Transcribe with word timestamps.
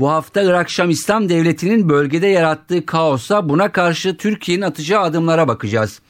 Bu 0.00 0.10
hafta 0.10 0.42
Irak 0.42 0.70
Şam 0.70 0.90
İslam 0.90 1.28
Devleti'nin 1.28 1.88
bölgede 1.88 2.26
yarattığı 2.26 2.86
kaosa 2.86 3.48
buna 3.48 3.72
karşı 3.72 4.16
Türkiye'nin 4.16 4.62
atacağı 4.62 5.02
adımlara 5.02 5.48
bakacağız. 5.48 6.00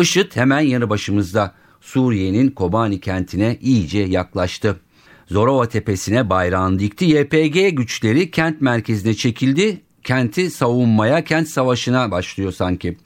IŞİD 0.00 0.36
hemen 0.36 0.60
yanı 0.60 0.90
başımızda. 0.90 1.54
Suriye'nin 1.80 2.50
Kobani 2.50 3.00
kentine 3.00 3.58
iyice 3.60 3.98
yaklaştı. 3.98 4.80
Zorova 5.26 5.68
tepesine 5.68 6.30
bayrağını 6.30 6.78
dikti. 6.78 7.04
YPG 7.04 7.76
güçleri 7.76 8.30
kent 8.30 8.60
merkezine 8.60 9.14
çekildi. 9.14 9.80
Kenti 10.04 10.50
savunmaya, 10.50 11.24
kent 11.24 11.48
savaşına 11.48 12.10
başlıyor 12.10 12.52
sanki. 12.52 12.98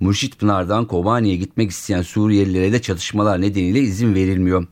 Mürşit 0.00 0.38
Pınar'dan 0.38 0.86
Kobani'ye 0.86 1.36
gitmek 1.36 1.70
isteyen 1.70 2.02
Suriyelilere 2.02 2.72
de 2.72 2.82
çatışmalar 2.82 3.40
nedeniyle 3.40 3.80
izin 3.80 4.14
verilmiyor. 4.14 4.66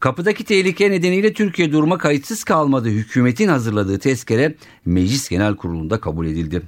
Kapıdaki 0.00 0.44
tehlike 0.44 0.90
nedeniyle 0.90 1.32
Türkiye 1.32 1.72
duruma 1.72 1.98
kayıtsız 1.98 2.44
kalmadı. 2.44 2.88
Hükümetin 2.88 3.48
hazırladığı 3.48 3.98
tezkere 3.98 4.54
Meclis 4.84 5.28
Genel 5.28 5.56
Kurulu'nda 5.56 6.00
kabul 6.00 6.26
edildi. 6.26 6.62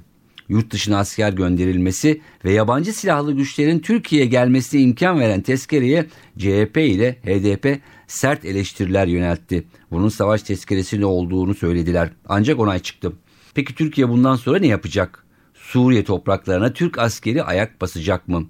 Yurt 0.49 0.71
dışına 0.71 0.99
asker 0.99 1.33
gönderilmesi 1.33 2.21
ve 2.45 2.51
yabancı 2.51 2.93
silahlı 2.93 3.33
güçlerin 3.33 3.79
Türkiye'ye 3.79 4.27
gelmesine 4.27 4.81
imkan 4.81 5.19
veren 5.19 5.41
tezkereye 5.41 6.05
CHP 6.37 6.77
ile 6.77 7.11
HDP 7.11 7.81
sert 8.07 8.45
eleştiriler 8.45 9.07
yöneltti. 9.07 9.67
Bunun 9.91 10.09
savaş 10.09 10.43
tezkeresi 10.43 11.01
ne 11.01 11.05
olduğunu 11.05 11.55
söylediler. 11.55 12.09
Ancak 12.29 12.59
onay 12.59 12.79
çıktı. 12.79 13.13
Peki 13.53 13.75
Türkiye 13.75 14.09
bundan 14.09 14.35
sonra 14.35 14.59
ne 14.59 14.67
yapacak? 14.67 15.25
Suriye 15.53 16.03
topraklarına 16.03 16.73
Türk 16.73 16.99
askeri 16.99 17.43
ayak 17.43 17.81
basacak 17.81 18.27
mı? 18.27 18.47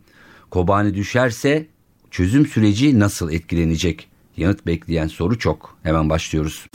Kobani 0.50 0.94
düşerse 0.94 1.68
çözüm 2.12 2.46
süreci 2.46 3.00
nasıl 3.00 3.32
etkilenecek? 3.32 4.09
Yanıt 4.40 4.66
bekleyen 4.66 5.08
soru 5.08 5.40
çok. 5.40 5.78
Hemen 5.84 6.10
başlıyoruz. 6.10 6.68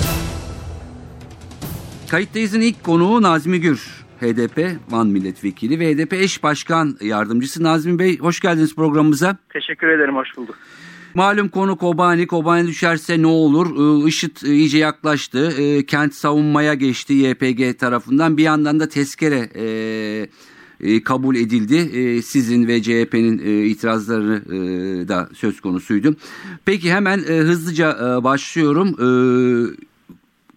Kayıttayız'ın 2.09 2.61
ilk 2.61 2.85
konuğu 2.85 3.23
Nazmi 3.23 3.61
Gür. 3.61 4.05
HDP 4.21 4.79
Van 4.91 5.07
Milletvekili 5.07 5.79
ve 5.79 5.95
HDP 5.95 6.13
eş 6.13 6.43
başkan 6.43 6.97
yardımcısı 7.01 7.63
Nazmi 7.63 7.99
Bey 7.99 8.19
hoş 8.19 8.41
geldiniz 8.41 8.75
programımıza. 8.75 9.37
Teşekkür 9.53 9.89
ederim 9.89 10.17
hoş 10.17 10.29
bulduk. 10.37 10.55
Malum 11.15 11.49
konu 11.49 11.77
Kobani. 11.77 12.27
Kobani 12.27 12.67
düşerse 12.67 13.23
ne 13.23 13.27
olur? 13.27 14.07
IŞİD 14.07 14.37
iyice 14.43 14.79
yaklaştı. 14.79 15.53
Kent 15.87 16.15
savunmaya 16.15 16.75
geçti 16.75 17.15
YPG 17.15 17.79
tarafından. 17.79 18.37
Bir 18.37 18.43
yandan 18.43 18.81
da 18.81 18.89
tezkere 18.89 19.49
kabul 21.05 21.37
edildi. 21.37 22.23
Sizin 22.23 22.69
ve 22.69 22.83
CHP'nin 22.83 23.39
itirazları 23.65 24.49
da 25.09 25.29
söz 25.35 25.61
konusuydu. 25.61 26.17
Peki 26.65 26.93
hemen 26.93 27.19
hızlıca 27.19 28.21
başlıyorum. 28.25 28.95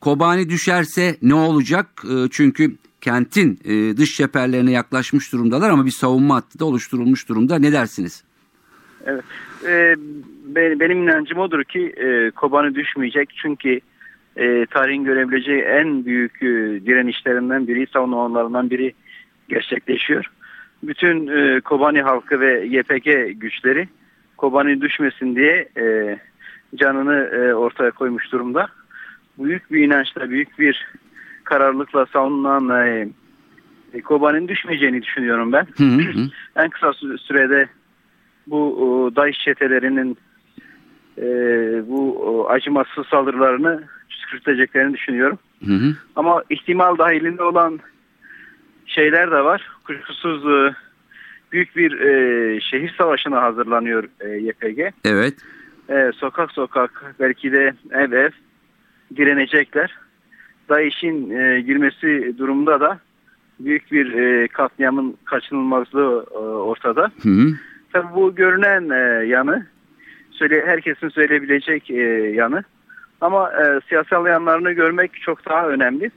Kobani 0.01 0.49
düşerse 0.49 1.15
ne 1.21 1.33
olacak? 1.33 2.03
Çünkü 2.31 2.75
kentin 3.01 3.59
dış 3.97 4.17
cephelerine 4.17 4.71
yaklaşmış 4.71 5.33
durumdalar 5.33 5.69
ama 5.69 5.85
bir 5.85 5.91
savunma 5.91 6.35
hattı 6.35 6.59
da 6.59 6.65
oluşturulmuş 6.65 7.29
durumda. 7.29 7.59
Ne 7.59 7.71
dersiniz? 7.71 8.23
Evet. 9.05 9.23
E, 9.67 9.95
benim 10.55 11.03
inancım 11.03 11.37
odur 11.39 11.63
ki 11.63 11.93
e, 11.97 12.31
Kobani 12.31 12.75
düşmeyecek. 12.75 13.29
Çünkü 13.41 13.79
e, 14.37 14.65
tarihin 14.65 15.03
görebileceği 15.03 15.61
en 15.61 16.05
büyük 16.05 16.43
e, 16.43 16.47
direnişlerinden 16.85 17.67
biri, 17.67 17.87
savunmalarından 17.93 18.69
biri 18.69 18.93
gerçekleşiyor. 19.49 20.25
Bütün 20.83 21.27
e, 21.27 21.61
Kobani 21.61 22.01
halkı 22.01 22.39
ve 22.39 22.65
YPG 22.65 23.39
güçleri 23.39 23.87
Kobani 24.37 24.81
düşmesin 24.81 25.35
diye 25.35 25.69
e, 25.77 26.17
canını 26.75 27.15
e, 27.15 27.53
ortaya 27.53 27.91
koymuş 27.91 28.31
durumda. 28.31 28.67
Büyük 29.37 29.71
bir 29.71 29.85
inançla, 29.85 30.29
büyük 30.29 30.59
bir 30.59 30.87
kararlılıkla 31.43 32.05
savunulan 32.05 32.87
e, 33.93 34.01
Kobani'nin 34.01 34.47
düşmeyeceğini 34.47 35.01
düşünüyorum 35.01 35.51
ben. 35.51 35.67
Hı 35.77 35.83
hı. 35.83 36.27
en 36.55 36.69
kısa 36.69 36.93
sürede 37.17 37.67
bu 38.47 39.11
DAEŞ 39.15 39.37
çetelerinin 39.37 40.17
e, 41.17 41.25
bu 41.87 42.47
acımasız 42.49 43.07
saldırılarını 43.07 43.83
püskürteceklerini 44.09 44.93
düşünüyorum. 44.93 45.39
Hı 45.65 45.73
hı. 45.73 45.95
Ama 46.15 46.43
ihtimal 46.49 46.97
dahilinde 46.97 47.43
olan 47.43 47.79
şeyler 48.87 49.31
de 49.31 49.43
var. 49.43 49.67
Kuşkusuz 49.83 50.45
e, 50.45 50.75
büyük 51.51 51.75
bir 51.75 51.99
e, 51.99 52.59
şehir 52.61 52.95
savaşına 52.97 53.41
hazırlanıyor 53.41 54.03
e, 54.19 54.29
YPG. 54.29 54.93
Evet. 55.05 55.33
E, 55.89 56.11
sokak 56.15 56.51
sokak 56.51 57.15
belki 57.19 57.51
de 57.51 57.73
ev 57.91 58.11
ev 58.11 58.29
direnecekler. 59.15 59.97
DAEŞ'in 60.69 61.29
e, 61.29 61.61
girmesi 61.61 62.33
durumda 62.37 62.79
da 62.79 62.99
büyük 63.59 63.91
bir 63.91 64.13
e, 64.13 64.47
katliamın 64.47 65.17
kaçınılmazlığı 65.25 66.25
e, 66.31 66.37
ortada. 66.37 67.11
Hı 67.23 67.29
hı. 67.29 67.47
Tabii 67.93 68.15
bu 68.15 68.35
görünen 68.35 68.89
e, 68.89 69.25
yanı, 69.27 69.65
söyle 70.31 70.63
herkesin 70.65 71.09
söyleyebilecek 71.09 71.91
e, 71.91 72.01
yanı. 72.35 72.63
Ama 73.21 73.51
e, 73.51 73.79
siyasal 73.89 74.27
yanlarını 74.27 74.71
görmek 74.71 75.21
çok 75.21 75.49
daha 75.49 75.67
önemli. 75.67 76.11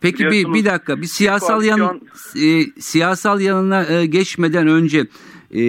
Peki 0.00 0.24
bir, 0.24 0.54
bir 0.54 0.64
dakika 0.64 0.96
bir 0.96 1.06
siyasal 1.06 1.64
yan 1.64 2.00
e, 2.36 2.64
siyasal 2.80 3.40
yanına 3.40 3.84
e, 3.84 4.06
geçmeden 4.06 4.68
önce 4.68 5.06
e, 5.54 5.62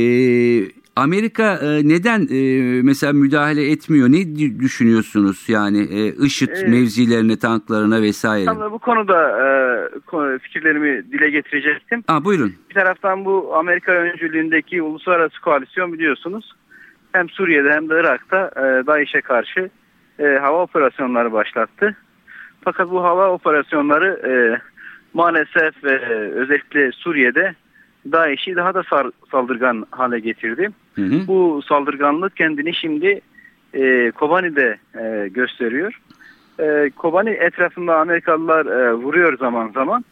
Amerika 0.95 1.53
e, 1.53 1.87
neden 1.87 2.27
e, 2.31 2.81
mesela 2.83 3.13
müdahale 3.13 3.71
etmiyor? 3.71 4.09
Ne 4.09 4.35
düşünüyorsunuz 4.59 5.45
yani 5.47 5.79
e, 5.81 6.25
IŞİD 6.25 6.49
ee, 6.49 6.67
mevzilerine, 6.67 7.39
tanklarına 7.39 8.01
vesaire? 8.01 8.45
Tam 8.45 8.71
bu 8.71 8.79
konuda 8.79 9.19
e, 10.33 10.39
fikirlerimi 10.39 11.11
dile 11.11 11.29
getirecektim. 11.29 12.03
Aa, 12.07 12.25
buyurun. 12.25 12.53
Bir 12.69 12.75
taraftan 12.75 13.25
bu 13.25 13.55
Amerika 13.55 13.91
öncülüğündeki 13.91 14.81
uluslararası 14.81 15.41
koalisyon 15.41 15.93
biliyorsunuz. 15.93 16.51
Hem 17.11 17.29
Suriye'de 17.29 17.71
hem 17.71 17.89
de 17.89 17.93
Irak'ta 17.93 18.51
e, 18.55 18.87
DAEŞ'e 18.87 19.21
karşı 19.21 19.69
e, 20.19 20.23
hava 20.41 20.63
operasyonları 20.63 21.31
başlattı. 21.31 21.95
Fakat 22.61 22.91
bu 22.91 23.03
hava 23.03 23.29
operasyonları 23.29 24.21
e, 24.27 24.61
maalesef 25.13 25.85
e, 25.85 25.97
özellikle 26.35 26.91
Suriye'de 26.91 27.55
DAEŞ'i 28.11 28.55
daha 28.55 28.73
da 28.73 28.83
saldırgan 29.31 29.85
hale 29.91 30.19
getirdi. 30.19 30.69
Hı 30.95 31.01
hı. 31.01 31.27
Bu 31.27 31.61
saldırganlık 31.67 32.35
kendini 32.35 32.75
şimdi 32.75 33.21
e, 33.73 34.11
Kobani'de 34.11 34.77
e, 34.99 35.27
gösteriyor. 35.27 35.99
E, 36.59 36.89
Kobani 36.95 37.29
etrafında 37.29 37.99
Amerikalılar 37.99 38.65
e, 38.65 38.93
vuruyor 38.93 39.37
zaman 39.37 39.71
zaman. 39.73 40.05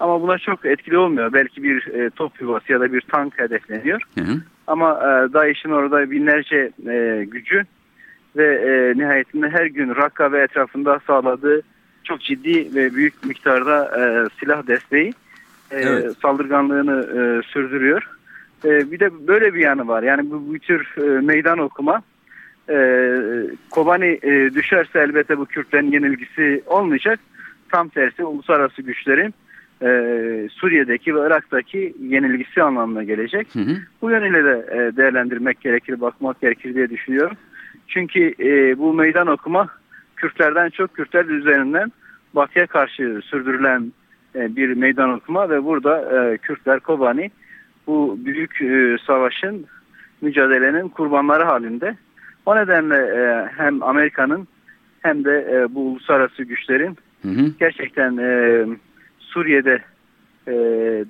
Ama 0.00 0.22
buna 0.22 0.38
çok 0.38 0.66
etkili 0.66 0.98
olmuyor. 0.98 1.32
Belki 1.32 1.62
bir 1.62 1.86
e, 1.86 2.10
top 2.10 2.40
yuvası 2.40 2.72
ya 2.72 2.80
da 2.80 2.92
bir 2.92 3.00
tank 3.00 3.38
hedefleniyor. 3.38 4.00
Hı 4.18 4.24
hı. 4.24 4.32
Ama 4.66 4.90
e, 4.92 5.32
DAEŞ'in 5.32 5.70
orada 5.70 6.10
binlerce 6.10 6.70
e, 6.88 7.24
gücü 7.24 7.64
ve 8.36 8.46
e, 8.46 8.98
nihayetinde 8.98 9.48
her 9.48 9.66
gün 9.66 9.96
Rakka 9.96 10.32
ve 10.32 10.42
etrafında 10.42 11.00
sağladığı 11.06 11.62
çok 12.08 12.20
ciddi 12.20 12.74
ve 12.74 12.94
büyük 12.94 13.24
miktarda 13.24 13.84
e, 13.84 14.28
silah 14.40 14.66
desteği 14.66 15.12
e, 15.70 15.76
evet. 15.76 16.16
saldırganlığını 16.22 17.00
e, 17.00 17.42
sürdürüyor. 17.42 18.10
E, 18.64 18.90
bir 18.90 19.00
de 19.00 19.26
böyle 19.28 19.54
bir 19.54 19.60
yanı 19.60 19.88
var. 19.88 20.02
Yani 20.02 20.30
bu, 20.30 20.54
bu 20.54 20.58
tür 20.58 20.94
e, 20.96 21.20
meydan 21.20 21.58
okuma 21.58 22.02
e, 22.70 22.76
Kobani 23.70 24.18
e, 24.22 24.54
düşerse 24.54 24.98
elbette 24.98 25.38
bu 25.38 25.46
Kürtlerin 25.46 25.92
yenilgisi 25.92 26.62
olmayacak. 26.66 27.20
Tam 27.70 27.88
tersi 27.88 28.24
uluslararası 28.24 28.82
güçlerin 28.82 29.34
e, 29.82 29.88
Suriye'deki 30.52 31.14
ve 31.14 31.26
Irak'taki 31.26 31.94
yenilgisi 32.00 32.62
anlamına 32.62 33.02
gelecek. 33.02 33.54
Hı 33.54 33.60
hı. 33.60 33.76
Bu 34.02 34.10
yönüyle 34.10 34.44
de 34.44 34.66
e, 34.72 34.96
değerlendirmek 34.96 35.60
gerekir, 35.60 36.00
bakmak 36.00 36.40
gerekir 36.40 36.74
diye 36.74 36.90
düşünüyorum. 36.90 37.36
Çünkü 37.88 38.34
e, 38.40 38.78
bu 38.78 38.94
meydan 38.94 39.26
okuma 39.26 39.68
Kürtlerden 40.16 40.70
çok 40.70 40.94
Kürtler 40.94 41.24
üzerinden 41.24 41.92
Batı'ya 42.34 42.66
karşı 42.66 43.20
sürdürülen 43.24 43.92
e, 44.34 44.56
bir 44.56 44.74
meydan 44.74 45.12
okuma 45.12 45.50
ve 45.50 45.64
burada 45.64 46.00
e, 46.00 46.38
Kürtler 46.38 46.80
Kobani 46.80 47.30
bu 47.86 48.18
büyük 48.24 48.62
e, 48.62 48.96
savaşın 49.06 49.66
mücadelenin 50.20 50.88
kurbanları 50.88 51.44
halinde. 51.44 51.96
O 52.46 52.56
nedenle 52.56 52.96
e, 52.96 53.48
hem 53.56 53.82
Amerika'nın 53.82 54.48
hem 55.02 55.24
de 55.24 55.48
e, 55.52 55.74
bu 55.74 55.80
uluslararası 55.80 56.42
güçlerin 56.42 56.96
hı 57.22 57.28
hı. 57.28 57.50
gerçekten 57.60 58.16
e, 58.16 58.64
Suriye'de 59.18 59.82
e, 60.46 60.52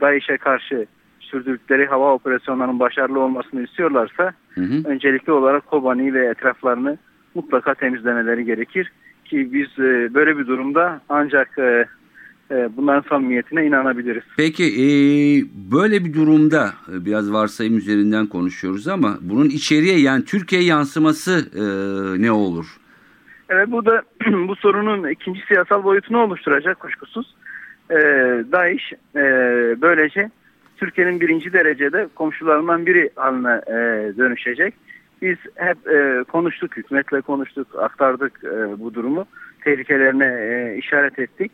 DAEŞ'e 0.00 0.36
karşı 0.36 0.86
sürdürdükleri 1.20 1.86
hava 1.86 2.14
operasyonlarının 2.14 2.80
başarılı 2.80 3.20
olmasını 3.20 3.62
istiyorlarsa 3.62 4.32
Hı 4.54 4.60
hı. 4.60 4.88
öncelikli 4.88 5.32
olarak 5.32 5.66
Kobani 5.66 6.14
ve 6.14 6.26
etraflarını 6.26 6.98
mutlaka 7.34 7.74
temizlemeleri 7.74 8.44
gerekir. 8.44 8.92
Ki 9.28 9.52
biz 9.52 9.84
e, 9.84 10.14
böyle 10.14 10.38
bir 10.38 10.46
durumda 10.46 11.00
ancak 11.08 11.58
e, 11.58 11.84
e, 12.50 12.68
bunların 12.76 13.08
samimiyetine 13.08 13.66
inanabiliriz. 13.66 14.22
Peki 14.36 14.64
e, 14.64 14.86
böyle 15.72 16.04
bir 16.04 16.14
durumda 16.14 16.72
e, 16.92 17.04
biraz 17.04 17.32
varsayım 17.32 17.76
üzerinden 17.76 18.26
konuşuyoruz 18.26 18.88
ama 18.88 19.18
bunun 19.20 19.48
içeriye 19.48 20.00
yani 20.00 20.24
Türkiye 20.24 20.62
yansıması 20.62 21.48
e, 21.54 21.62
ne 22.22 22.32
olur? 22.32 22.66
Evet 23.48 23.70
bu 23.70 23.86
da 23.86 24.02
bu 24.48 24.56
sorunun 24.56 25.08
ikinci 25.08 25.40
siyasal 25.48 25.84
boyutunu 25.84 26.18
oluşturacak 26.18 26.80
kuşkusuz. 26.80 27.34
E, 27.90 27.94
DAEŞ 28.52 28.92
e, 29.16 29.22
böylece 29.82 30.30
Türkiye'nin 30.76 31.20
birinci 31.20 31.52
derecede 31.52 32.08
komşularından 32.14 32.86
biri 32.86 33.10
haline 33.16 33.60
e, 33.66 33.76
dönüşecek. 34.18 34.74
Biz 35.22 35.36
hep 35.54 35.88
e, 35.88 36.24
konuştuk, 36.24 36.76
hükümetle 36.76 37.20
konuştuk, 37.20 37.66
aktardık 37.78 38.44
e, 38.44 38.80
bu 38.80 38.94
durumu. 38.94 39.24
Tehlikelerine 39.64 40.26
e, 40.26 40.78
işaret 40.78 41.18
ettik. 41.18 41.52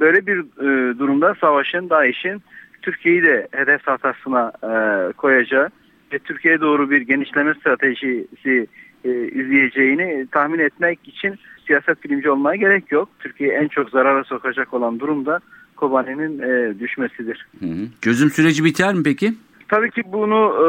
Böyle 0.00 0.26
bir 0.26 0.38
e, 0.38 0.98
durumda 0.98 1.34
savaşın, 1.40 1.90
DAEŞ'in 1.90 2.42
Türkiye'yi 2.82 3.22
de 3.22 3.48
hedef 3.52 3.84
tahtasına 3.84 4.52
e, 4.62 5.12
koyacağı 5.12 5.68
ve 6.12 6.18
Türkiye'ye 6.18 6.60
doğru 6.60 6.90
bir 6.90 7.00
genişleme 7.00 7.54
stratejisi 7.54 8.66
e, 9.04 9.10
izleyeceğini 9.28 10.26
tahmin 10.30 10.58
etmek 10.58 10.98
için 11.08 11.34
siyaset 11.66 12.04
bilimci 12.04 12.30
olmaya 12.30 12.56
gerek 12.56 12.92
yok. 12.92 13.08
Türkiye'yi 13.18 13.56
en 13.56 13.68
çok 13.68 13.90
zarara 13.90 14.24
sokacak 14.24 14.74
olan 14.74 15.00
durumda 15.00 15.40
Kobani'nin 15.76 16.38
e, 16.38 16.78
düşmesidir. 16.78 17.46
Hı 17.60 17.66
hı. 17.66 17.86
Çözüm 18.02 18.30
süreci 18.30 18.64
biter 18.64 18.94
mi 18.94 19.02
peki? 19.04 19.34
Tabii 19.68 19.90
ki 19.90 20.02
bunu 20.06 20.54
e, 20.54 20.66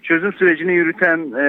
çözüm 0.00 0.32
sürecini 0.32 0.72
yürüten 0.72 1.18
e, 1.32 1.46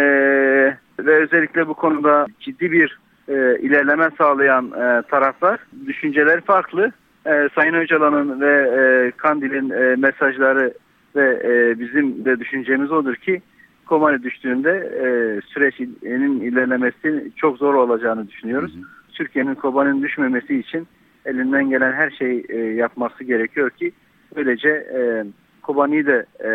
ve 1.00 1.24
özellikle 1.24 1.68
bu 1.68 1.74
konuda 1.74 2.26
ciddi 2.40 2.72
bir 2.72 3.00
e, 3.28 3.60
ilerleme 3.60 4.10
sağlayan 4.18 4.66
e, 4.66 5.02
taraflar 5.02 5.60
düşünceler 5.88 6.42
farklı. 6.42 6.92
E, 7.26 7.50
Sayın 7.56 7.74
Öcalan'ın 7.74 8.42
ve 8.42 8.54
e, 8.54 9.12
Kandil'in 9.18 9.70
e, 9.70 9.96
mesajları 9.96 10.74
ve 11.16 11.42
e, 11.44 11.80
bizim 11.80 12.26
de 12.26 12.40
düşüncemiz 12.40 12.92
odur 12.92 13.16
ki 13.16 13.42
Kobani 13.86 14.24
düştüğünde 14.24 14.72
e, 14.72 15.06
sürecinin 15.54 16.42
ilerlemesi 16.42 17.32
çok 17.36 17.58
zor 17.58 17.74
olacağını 17.74 18.28
düşünüyoruz. 18.28 18.72
Türkiye'nin 19.14 19.56
Kobani'nin 19.56 20.04
düşmemesi 20.04 20.60
için 20.60 20.88
elinden 21.26 21.70
gelen 21.70 21.94
her 21.94 22.10
şeyi 22.10 22.46
e, 22.50 22.58
yapması 22.58 23.24
gerekiyor 23.24 23.70
ki 23.70 23.92
böylece 24.36 24.70
e, 24.70 25.26
Kobani'yi 25.62 26.06
de 26.06 26.26
e, 26.40 26.52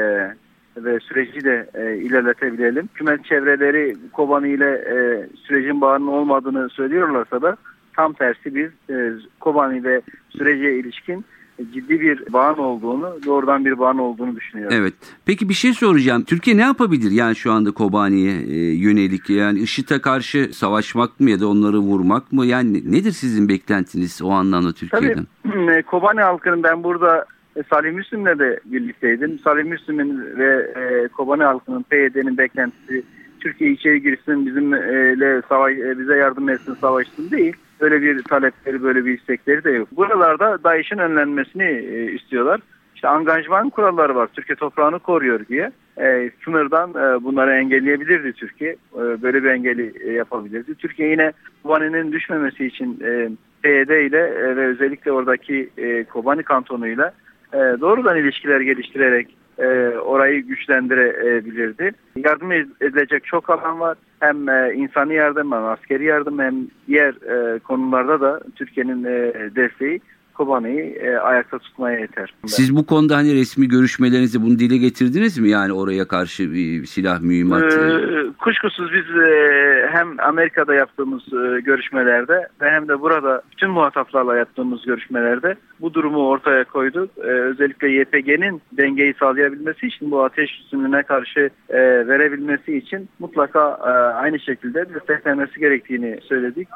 ve 0.76 1.00
süreci 1.00 1.44
de 1.44 1.68
e, 1.74 1.96
ilerletebilelim. 1.96 2.88
Hükümet 2.94 3.24
çevreleri 3.24 3.96
Kobani 4.12 4.48
ile 4.48 4.70
e, 4.70 5.26
sürecin 5.46 5.80
bağının 5.80 6.06
olmadığını 6.06 6.68
söylüyorlarsa 6.68 7.42
da 7.42 7.56
tam 7.96 8.12
tersi 8.12 8.54
biz 8.54 8.70
e, 8.90 9.12
Kobani 9.40 9.84
ve 9.84 10.00
sürece 10.30 10.78
ilişkin 10.78 11.24
ciddi 11.72 12.00
bir 12.00 12.32
bağın 12.32 12.58
olduğunu, 12.58 13.18
doğrudan 13.26 13.64
bir 13.64 13.78
bağın 13.78 13.98
olduğunu 13.98 14.36
düşünüyorum. 14.36 14.76
Evet. 14.80 14.94
Peki 15.26 15.48
bir 15.48 15.54
şey 15.54 15.72
soracağım. 15.72 16.24
Türkiye 16.24 16.56
ne 16.56 16.62
yapabilir 16.62 17.10
yani 17.10 17.36
şu 17.36 17.52
anda 17.52 17.70
Kobani'ye 17.70 18.32
e, 18.32 18.74
yönelik? 18.74 19.30
Yani 19.30 19.58
IŞİD'e 19.58 20.00
karşı 20.00 20.50
savaşmak 20.52 21.20
mı 21.20 21.30
ya 21.30 21.40
da 21.40 21.48
onları 21.48 21.78
vurmak 21.78 22.32
mı? 22.32 22.46
Yani 22.46 22.92
nedir 22.92 23.12
sizin 23.12 23.48
beklentiniz 23.48 24.22
o 24.22 24.30
anlamda 24.30 24.72
Türkiye'den? 24.72 25.26
Tabii 25.42 25.82
Kobani 25.86 26.20
halkının 26.20 26.62
ben 26.62 26.84
burada 26.84 27.26
e, 27.56 27.62
Salih 27.70 27.92
Müslim'le 27.92 28.38
de 28.38 28.60
birlikteydim. 28.64 29.38
Salih 29.38 29.64
Müslim'in 29.64 30.38
ve 30.38 30.72
e, 30.76 31.08
Kobani 31.08 31.42
halkının 31.42 31.82
PYD'nin 31.82 32.38
beklentisi 32.38 33.02
Türkiye 33.40 33.70
içeri 33.70 34.02
girsin 34.02 34.46
bizimle 34.46 35.42
savaş, 35.48 35.72
e, 35.72 35.98
bize 35.98 36.16
yardım 36.16 36.48
etsin 36.48 36.74
savaşsın 36.74 37.30
değil. 37.30 37.56
Böyle 37.80 38.02
bir 38.02 38.22
talepleri 38.22 38.82
böyle 38.82 39.04
bir 39.04 39.18
istekleri 39.18 39.64
de 39.64 39.70
yok. 39.70 39.88
Buralarda 39.92 40.64
DAEŞ'in 40.64 40.98
önlenmesini 40.98 41.64
e, 41.64 42.12
istiyorlar. 42.12 42.60
İşte 42.94 43.08
angajman 43.08 43.70
kuralları 43.70 44.14
var. 44.14 44.28
Türkiye 44.34 44.56
toprağını 44.56 44.98
koruyor 44.98 45.46
diye. 45.48 45.70
E, 45.98 46.30
sınırdan 46.44 46.90
e, 46.90 47.24
bunları 47.24 47.52
engelleyebilirdi 47.52 48.32
Türkiye. 48.32 48.70
E, 48.70 49.22
böyle 49.22 49.44
bir 49.44 49.48
engeli 49.48 49.92
e, 50.00 50.12
yapabilirdi. 50.12 50.74
Türkiye 50.74 51.08
yine 51.10 51.32
Kobani'nin 51.62 52.12
düşmemesi 52.12 52.66
için 52.66 52.98
e, 53.04 53.28
PYD 53.62 53.90
ile 53.90 54.18
e, 54.18 54.56
ve 54.56 54.66
özellikle 54.66 55.12
oradaki 55.12 55.70
e, 55.76 56.04
Kobani 56.04 56.42
kantonuyla 56.42 57.12
e, 57.52 57.58
doğrudan 57.58 58.16
ilişkiler 58.16 58.60
geliştirerek 58.60 59.36
e, 59.58 59.66
orayı 59.98 60.40
güçlendirebilirdi. 60.40 61.92
Yardım 62.16 62.52
edilecek 62.52 63.24
çok 63.24 63.50
alan 63.50 63.80
var. 63.80 63.98
Hem 64.20 64.48
e, 64.48 64.74
insani 64.74 65.14
yardım 65.14 65.52
hem 65.52 65.64
askeri 65.64 66.04
yardım 66.04 66.38
hem 66.38 66.54
diğer 66.86 67.14
e, 67.14 67.58
konularda 67.58 68.20
da 68.20 68.40
Türkiye'nin 68.56 69.04
e, 69.04 69.32
desteği 69.56 70.00
Kobani'yi 70.36 70.80
e, 70.80 71.16
ayakta 71.16 71.58
tutmaya 71.58 71.98
yeter. 72.00 72.34
Siz 72.46 72.76
bu 72.76 72.86
konuda 72.86 73.16
hani 73.16 73.34
resmi 73.34 73.68
görüşmelerinizi 73.68 74.42
bunu 74.42 74.58
dile 74.58 74.76
getirdiniz 74.76 75.38
mi? 75.38 75.50
Yani 75.50 75.72
oraya 75.72 76.08
karşı 76.08 76.52
bir 76.52 76.86
silah 76.86 77.20
mühimmat. 77.20 77.62
Ee, 77.62 78.26
kuşkusuz 78.38 78.92
biz 78.92 79.22
e, 79.22 79.88
hem 79.92 80.20
Amerika'da 80.20 80.74
yaptığımız 80.74 81.22
e, 81.22 81.60
görüşmelerde 81.60 82.48
ve 82.60 82.70
hem 82.70 82.88
de 82.88 83.00
burada 83.00 83.42
bütün 83.52 83.70
muhataplarla 83.70 84.36
yaptığımız 84.36 84.84
görüşmelerde 84.86 85.56
bu 85.80 85.94
durumu 85.94 86.28
ortaya 86.28 86.64
koyduk. 86.64 87.10
E, 87.18 87.20
özellikle 87.20 87.88
YPG'nin 87.88 88.62
dengeyi 88.72 89.14
sağlayabilmesi 89.20 89.86
için 89.86 90.10
bu 90.10 90.24
ateş 90.24 90.60
üstünlüğüne 90.60 91.02
karşı 91.02 91.50
e, 91.68 91.78
verebilmesi 92.08 92.76
için 92.76 93.08
mutlaka 93.18 93.78
e, 93.86 93.90
aynı 94.16 94.40
şekilde 94.40 94.94
desteklenmesi 94.94 95.60
gerektiğini 95.60 96.18
söyledik. 96.22 96.68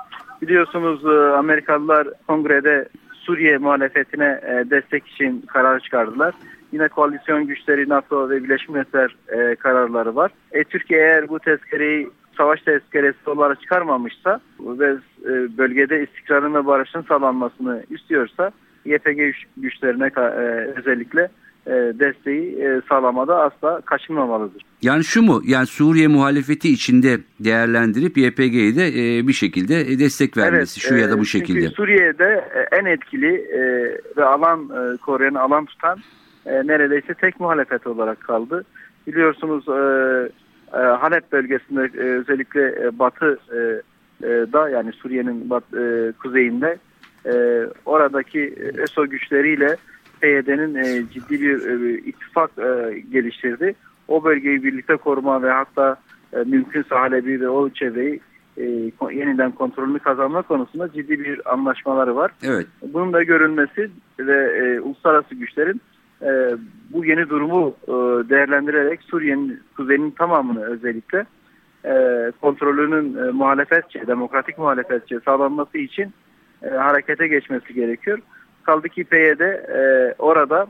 Biliyorsunuz 0.42 1.04
e, 1.04 1.36
Amerikalılar 1.36 2.08
kongrede 2.26 2.88
Suriye 3.30 3.58
muhalefetine 3.58 4.40
e, 4.42 4.70
destek 4.70 5.06
için 5.06 5.40
karar 5.40 5.80
çıkardılar. 5.80 6.34
Yine 6.72 6.88
koalisyon 6.88 7.46
güçleri 7.46 7.88
NATO 7.88 8.30
ve 8.30 8.44
Birleşmiş 8.44 8.68
Milletler 8.68 9.16
e, 9.28 9.54
kararları 9.54 10.16
var. 10.16 10.30
E, 10.52 10.64
Türkiye 10.64 11.00
eğer 11.00 11.28
bu 11.28 11.38
tezkereyi 11.38 12.10
savaş 12.36 12.62
tezkeresi 12.62 13.30
olarak 13.30 13.60
çıkarmamışsa 13.60 14.40
ve 14.60 14.96
e, 15.24 15.58
bölgede 15.58 16.02
istikrarın 16.02 16.54
ve 16.54 16.66
barışın 16.66 17.02
sağlanmasını 17.02 17.82
istiyorsa 17.90 18.50
YPG 18.84 19.34
güçlerine 19.56 20.10
e, 20.16 20.20
özellikle 20.78 21.28
desteği 21.66 22.62
e, 22.62 22.80
sağlamada 22.88 23.40
asla 23.40 23.80
kaçınmamalıdır. 23.80 24.62
Yani 24.82 25.04
şu 25.04 25.22
mu? 25.22 25.42
Yani 25.44 25.66
Suriye 25.66 26.08
muhalefeti 26.08 26.72
içinde 26.72 27.18
değerlendirip 27.40 28.18
YPG'ye 28.18 28.76
de 28.76 28.88
e, 28.88 29.28
bir 29.28 29.32
şekilde 29.32 29.98
destek 29.98 30.36
vermesi 30.36 30.80
evet, 30.80 30.88
şu 30.88 30.96
ya 30.96 31.10
da 31.10 31.18
bu 31.18 31.24
şekilde. 31.24 31.60
Çünkü 31.60 31.74
Suriye'de 31.74 32.44
en 32.72 32.84
etkili 32.84 33.32
ve 34.16 34.24
alan 34.24 34.70
koruyan, 34.96 35.34
alan 35.34 35.64
tutan 35.64 35.98
neredeyse 36.46 37.14
tek 37.14 37.40
muhalefet 37.40 37.86
olarak 37.86 38.20
kaldı. 38.20 38.64
Biliyorsunuz 39.06 39.64
Halep 40.72 41.32
bölgesinde 41.32 42.00
özellikle 42.00 42.90
batı 42.98 43.38
da 44.22 44.68
yani 44.68 44.92
Suriye'nin 44.92 45.50
kuzeyinde 46.12 46.78
oradaki 47.86 48.54
ESO 48.78 49.06
güçleriyle 49.06 49.76
PYD'nin 50.20 50.74
e, 50.74 51.10
ciddi 51.12 51.40
bir 51.40 51.66
e, 51.66 51.98
ittifak 51.98 52.50
e, 52.58 52.98
geliştirdi. 53.12 53.74
O 54.08 54.24
bölgeyi 54.24 54.64
birlikte 54.64 54.96
koruma 54.96 55.42
ve 55.42 55.50
hatta 55.50 55.96
e, 56.32 56.36
mümkünse 56.36 56.94
Halep'i 56.94 57.40
ve 57.40 57.48
o 57.48 57.70
çevreyi 57.70 58.20
e, 58.56 58.62
yeniden 59.12 59.50
kontrolünü 59.50 59.98
kazanma 59.98 60.42
konusunda 60.42 60.92
ciddi 60.92 61.20
bir 61.20 61.52
anlaşmaları 61.52 62.16
var. 62.16 62.30
Evet. 62.42 62.66
Bunun 62.82 63.12
da 63.12 63.22
görülmesi 63.22 63.90
ve 64.18 64.64
e, 64.64 64.80
uluslararası 64.80 65.34
güçlerin 65.34 65.80
e, 66.22 66.56
bu 66.90 67.04
yeni 67.04 67.28
durumu 67.28 67.74
e, 67.82 67.92
değerlendirerek 68.28 69.02
Suriye'nin 69.02 69.60
kuzeyinin 69.76 70.10
tamamını 70.10 70.64
özellikle 70.64 71.26
e, 71.84 71.92
kontrolünün 72.40 73.16
e, 73.16 73.30
muhalefetçi, 73.30 74.06
demokratik 74.06 74.58
muhalefetçi 74.58 75.20
sağlanması 75.24 75.78
için 75.78 76.12
e, 76.62 76.68
harekete 76.68 77.28
geçmesi 77.28 77.74
gerekiyor. 77.74 78.18
Kaldı 78.70 78.88
ki 78.88 79.04
PYD 79.04 79.40
e, 79.40 80.14
orada 80.18 80.66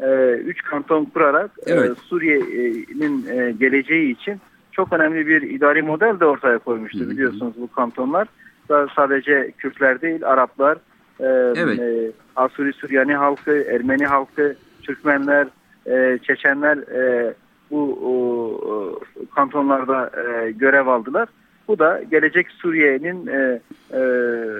e, 0.00 0.06
üç 0.32 0.62
kanton 0.62 1.04
kurarak 1.04 1.50
e, 1.66 1.72
evet. 1.72 1.90
e, 1.90 1.94
Suriye'nin 1.94 3.26
e, 3.26 3.52
geleceği 3.52 4.12
için 4.12 4.40
çok 4.72 4.92
önemli 4.92 5.26
bir 5.26 5.42
idari 5.42 5.82
model 5.82 6.20
de 6.20 6.26
ortaya 6.26 6.58
koymuştu 6.58 7.00
Hı-hı. 7.00 7.10
biliyorsunuz 7.10 7.54
bu 7.56 7.72
kantonlar. 7.72 8.28
Da 8.68 8.88
sadece 8.96 9.52
Kürtler 9.58 10.00
değil 10.00 10.26
Araplar, 10.26 10.76
e, 11.20 11.26
evet. 11.56 11.80
e, 11.80 12.10
Asuri 12.36 12.72
Süryani 12.72 13.14
halkı, 13.14 13.64
Ermeni 13.70 14.06
halkı, 14.06 14.56
Türkmenler, 14.82 15.46
e, 15.86 16.18
Çeçenler 16.22 16.76
e, 16.76 17.34
bu 17.70 17.98
o, 18.04 19.00
kantonlarda 19.34 20.10
e, 20.16 20.50
görev 20.50 20.86
aldılar. 20.86 21.28
Bu 21.68 21.78
da 21.78 22.02
gelecek 22.10 22.46
Suriye'nin 22.50 23.26
e, 23.26 23.60
e, 23.92 24.00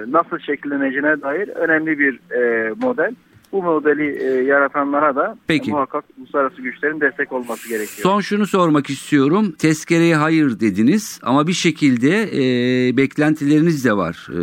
nasıl 0.07 0.39
şekilleneceğine 0.39 1.21
dair 1.21 1.47
önemli 1.47 1.99
bir 1.99 2.19
e, 2.33 2.69
model. 2.81 3.15
bu 3.51 3.63
modeli 3.63 4.23
e, 4.23 4.43
yaratanlara 4.43 5.15
da 5.15 5.37
Peki. 5.47 5.71
muhakkak 5.71 6.03
uluslararası 6.17 6.61
güçlerin 6.61 7.01
destek 7.01 7.31
olması 7.31 7.69
gerekiyor. 7.69 8.03
Son 8.03 8.21
şunu 8.21 8.45
sormak 8.45 8.89
istiyorum. 8.89 9.51
Tezkereye 9.59 10.15
hayır 10.15 10.59
dediniz 10.59 11.19
ama 11.23 11.47
bir 11.47 11.53
şekilde 11.53 12.23
e, 12.23 12.43
beklentileriniz 12.97 13.85
de 13.85 13.93
var 13.93 14.27
e, 14.31 14.39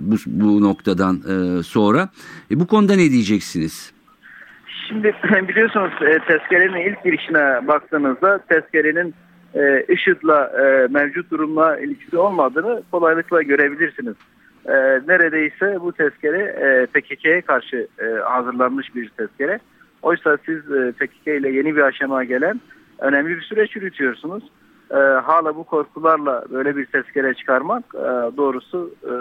bu, 0.00 0.16
bu 0.26 0.60
noktadan 0.62 1.16
e, 1.16 1.62
sonra. 1.62 2.08
E, 2.50 2.60
bu 2.60 2.66
konuda 2.66 2.92
ne 2.92 3.10
diyeceksiniz? 3.10 3.92
Şimdi 4.88 5.14
biliyorsunuz 5.48 5.92
e, 6.02 6.18
tezkerenin 6.18 6.90
ilk 6.90 7.04
girişine 7.04 7.68
baktığınızda 7.68 8.38
tezkerenin 8.48 9.14
e, 9.54 9.84
IŞİD'le 9.88 10.58
e, 10.60 10.86
mevcut 10.90 11.30
durumla 11.30 11.78
ilgisi 11.78 12.18
olmadığını 12.18 12.82
kolaylıkla 12.90 13.42
görebilirsiniz. 13.42 14.14
E, 14.66 14.72
neredeyse 15.08 15.80
bu 15.80 15.92
tezkere 15.92 16.42
e, 16.42 16.86
PKK'ye 16.86 17.40
karşı 17.40 17.86
e, 17.98 18.04
hazırlanmış 18.04 18.94
bir 18.94 19.08
tezkere. 19.08 19.58
Oysa 20.02 20.38
siz 20.46 20.72
e, 20.72 20.92
PKK 20.92 21.26
ile 21.26 21.50
yeni 21.50 21.76
bir 21.76 21.82
aşamaya 21.82 22.24
gelen 22.24 22.60
önemli 22.98 23.36
bir 23.36 23.42
süreç 23.42 23.76
yürütüyorsunuz. 23.76 24.44
E, 24.90 24.96
hala 24.96 25.56
bu 25.56 25.64
korkularla 25.64 26.44
böyle 26.50 26.76
bir 26.76 26.86
tezkere 26.86 27.34
çıkarmak 27.34 27.84
e, 27.94 28.36
doğrusu 28.36 28.94
e, 29.04 29.14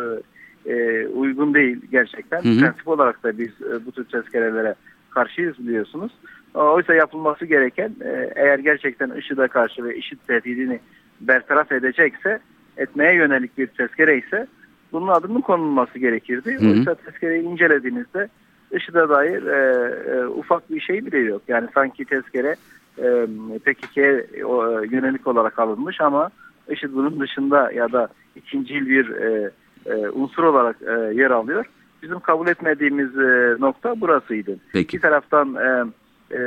e, 0.66 1.08
uygun 1.08 1.54
değil 1.54 1.82
gerçekten. 1.92 2.44
Hı 2.44 2.50
hı. 2.50 2.60
Prensip 2.60 2.88
olarak 2.88 3.24
da 3.24 3.38
biz 3.38 3.50
e, 3.62 3.86
bu 3.86 3.92
tür 3.92 4.04
tezkerelere 4.04 4.76
karşıyız 5.10 5.60
biliyorsunuz. 5.60 6.12
Oysa 6.54 6.94
yapılması 6.94 7.46
gereken 7.46 7.92
e, 8.02 8.32
eğer 8.36 8.60
gerçekten 8.60 9.12
IŞİD'e 9.12 9.48
karşı 9.48 9.84
ve 9.84 9.98
IŞİD 9.98 10.18
tehdidini 10.28 10.80
bertaraf 11.22 11.72
edecekse 11.72 12.40
etmeye 12.78 13.16
yönelik 13.16 13.58
bir 13.58 13.68
tezkere 13.68 14.18
ise 14.18 14.48
bunun 14.92 15.08
adının 15.08 15.42
konulması 15.42 16.00
gerekirdi. 16.00 16.58
Hı 16.60 16.66
hı. 16.66 16.72
Oysa 16.72 16.96
tezkereyi 16.96 17.44
incelediğinizde 17.44 18.28
IŞİD'e 18.72 19.10
dair 19.10 19.44
e, 19.44 19.90
e, 20.16 20.26
ufak 20.26 20.72
bir 20.72 20.80
şey 20.80 21.06
bile 21.06 21.18
yok. 21.18 21.42
Yani 21.48 21.68
sanki 21.74 22.06
tezkere 22.06 22.56
e, 22.98 23.28
PKK'ye 23.66 24.46
o, 24.46 24.82
yönelik 24.84 25.28
olarak 25.28 25.60
alınmış 25.60 26.02
ama 26.02 26.30
IŞİD 26.70 26.90
bunun 26.94 27.20
dışında 27.20 27.72
ya 27.72 27.92
da 27.92 28.08
ikincil 28.36 28.90
bir 28.90 29.10
e, 29.10 29.52
e, 29.86 30.10
unsur 30.10 30.44
olarak 30.44 30.76
e, 30.82 31.16
yer 31.16 31.32
alıyor. 31.32 31.66
Bizim 32.04 32.20
kabul 32.20 32.48
etmediğimiz 32.48 33.18
e, 33.18 33.56
nokta 33.60 34.02
burasıydı. 34.02 34.58
Peki. 34.74 34.98
Bir 34.98 35.02
taraftan 35.02 35.56
e, 35.56 35.86
e, 36.34 36.40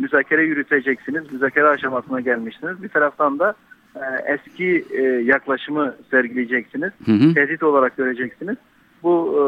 müzakere 0.00 0.42
yürüteceksiniz, 0.44 1.32
müzakere 1.32 1.66
aşamasına 1.66 2.20
gelmişsiniz. 2.20 2.82
Bir 2.82 2.88
taraftan 2.88 3.38
da 3.38 3.54
e, 3.96 4.00
eski 4.34 4.84
e, 4.90 5.02
yaklaşımı 5.02 5.94
sergileyeceksiniz. 6.10 6.90
Hı 7.06 7.12
hı. 7.12 7.34
Tehdit 7.34 7.62
olarak 7.62 7.96
göreceksiniz. 7.96 8.56
Bu 9.02 9.34
e, 9.38 9.42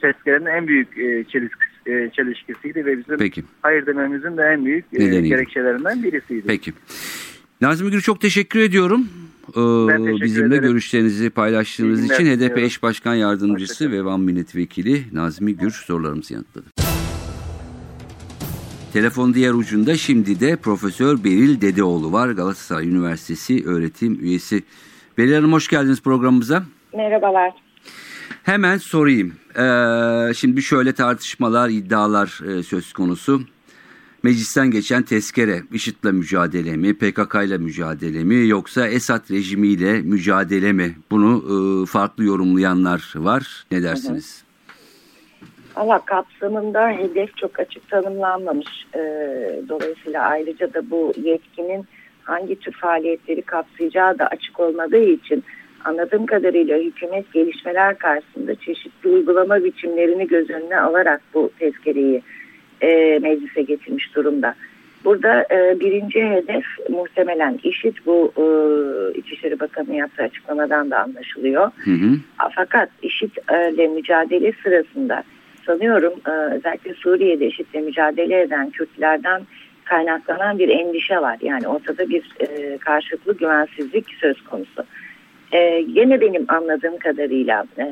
tezkerenin 0.00 0.46
en 0.46 0.68
büyük 0.68 0.98
e, 0.98 1.24
çelisk, 1.24 1.58
e, 1.86 2.10
çelişkisiydi 2.16 2.86
ve 2.86 2.98
bizim 2.98 3.18
Peki. 3.18 3.44
hayır 3.62 3.86
dememizin 3.86 4.36
de 4.36 4.42
en 4.42 4.64
büyük 4.64 4.84
e, 4.92 4.98
Nedeniydi. 5.04 5.28
gerekçelerinden 5.28 6.02
birisiydi. 6.02 6.44
Peki. 6.46 6.72
Nazmi 7.60 7.90
Gül 7.90 8.00
çok 8.00 8.20
teşekkür 8.20 8.60
ediyorum. 8.60 9.08
Ee, 9.50 9.60
Ben 9.88 10.04
teşekkür 10.04 10.24
bizimle 10.24 10.46
ederim. 10.54 10.62
görüşlerinizi 10.62 11.30
paylaştığınız 11.30 12.04
için 12.04 12.26
HDP 12.26 12.58
eş 12.58 12.82
başkan 12.82 13.14
yardımcısı 13.14 13.92
ve 13.92 14.04
Van 14.04 14.20
milletvekili 14.20 15.02
Nazmi 15.12 15.56
Gür 15.56 15.70
sorularımızı 15.70 16.34
yanıtladı. 16.34 16.66
Telefon 18.94 19.34
diğer 19.34 19.52
ucunda 19.52 19.96
şimdi 19.96 20.40
de 20.40 20.56
Profesör 20.56 21.24
Beril 21.24 21.60
Dedeoğlu 21.60 22.12
var. 22.12 22.30
Galatasaray 22.30 22.88
Üniversitesi 22.88 23.66
öğretim 23.66 24.20
üyesi. 24.20 24.62
Beril 25.18 25.34
Hanım 25.34 25.52
hoş 25.52 25.68
geldiniz 25.68 26.02
programımıza. 26.02 26.62
Merhabalar. 26.96 27.50
Hemen 28.42 28.78
sorayım. 28.78 29.34
Ee, 29.58 30.34
şimdi 30.34 30.62
şöyle 30.62 30.92
tartışmalar, 30.92 31.68
iddialar 31.68 32.40
e, 32.48 32.62
söz 32.62 32.92
konusu. 32.92 33.42
Meclisten 34.22 34.70
geçen 34.70 35.02
tezkere 35.02 35.62
IŞİD'le 35.72 36.12
mücadele 36.12 36.76
mi, 36.76 36.94
PKK'yla 36.94 37.58
mücadele 37.58 38.24
mi 38.24 38.48
yoksa 38.48 38.88
Esad 38.88 39.30
rejimiyle 39.30 40.02
mücadele 40.02 40.72
mi? 40.72 40.96
Bunu 41.10 41.44
e, 41.82 41.86
farklı 41.86 42.24
yorumlayanlar 42.24 43.12
var. 43.16 43.66
Ne 43.70 43.82
dersiniz? 43.82 44.43
Allah 45.76 46.00
kapsamında 46.04 46.88
hedef 46.88 47.36
çok 47.36 47.60
açık 47.60 47.90
tanımlanmamış. 47.90 48.86
Ee, 48.94 49.00
dolayısıyla 49.68 50.22
ayrıca 50.22 50.74
da 50.74 50.90
bu 50.90 51.12
yetkinin 51.22 51.84
hangi 52.22 52.58
tür 52.58 52.72
faaliyetleri 52.72 53.42
kapsayacağı 53.42 54.18
da 54.18 54.26
açık 54.26 54.60
olmadığı 54.60 55.04
için 55.04 55.44
anladığım 55.84 56.26
kadarıyla 56.26 56.78
hükümet 56.78 57.32
gelişmeler 57.32 57.98
karşısında 57.98 58.54
çeşitli 58.54 59.08
uygulama 59.08 59.64
biçimlerini 59.64 60.26
göz 60.26 60.50
önüne 60.50 60.80
alarak 60.80 61.20
bu 61.34 61.50
tezkereyi 61.58 62.22
e, 62.80 63.18
meclise 63.22 63.62
getirmiş 63.62 64.14
durumda. 64.14 64.54
Burada 65.04 65.46
e, 65.50 65.80
birinci 65.80 66.22
hedef 66.22 66.64
muhtemelen 66.88 67.60
IŞİD 67.62 67.96
bu 68.06 68.32
e, 68.36 68.44
İçişleri 69.18 69.60
Bakanı 69.60 69.94
yaptığı 69.94 70.22
açıklamadan 70.22 70.90
da 70.90 70.98
anlaşılıyor. 70.98 71.70
Hı 71.84 71.90
hı. 71.90 72.16
Fakat 72.56 72.88
IŞİD'le 73.02 73.90
mücadele 73.94 74.52
sırasında 74.62 75.24
sanıyorum 75.66 76.12
e, 76.26 76.30
özellikle 76.30 76.94
Suriye'de 76.94 77.46
IŞİD'le 77.46 77.74
mücadele 77.74 78.40
eden 78.40 78.70
Kürtlerden 78.70 79.42
kaynaklanan 79.84 80.58
bir 80.58 80.68
endişe 80.68 81.16
var. 81.16 81.38
Yani 81.42 81.68
ortada 81.68 82.08
bir 82.08 82.32
e, 82.40 82.78
karşılıklı 82.78 83.36
güvensizlik 83.36 84.06
söz 84.20 84.44
konusu. 84.44 84.84
E, 85.52 85.80
gene 85.80 86.20
benim 86.20 86.44
anladığım 86.48 86.98
kadarıyla 86.98 87.64
e, 87.78 87.86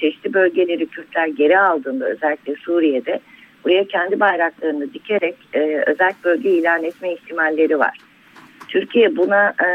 çeşitli 0.00 0.34
bölgeleri 0.34 0.86
Kürtler 0.86 1.26
geri 1.26 1.58
aldığında 1.58 2.06
özellikle 2.08 2.54
Suriye'de 2.54 3.20
buraya 3.64 3.84
kendi 3.84 4.20
bayraklarını 4.20 4.92
dikerek 4.92 5.34
özel 5.86 6.12
bölge 6.24 6.50
ilan 6.50 6.84
etme 6.84 7.12
ihtimalleri 7.12 7.78
var. 7.78 7.98
Türkiye 8.72 9.16
buna 9.16 9.48
e, 9.48 9.68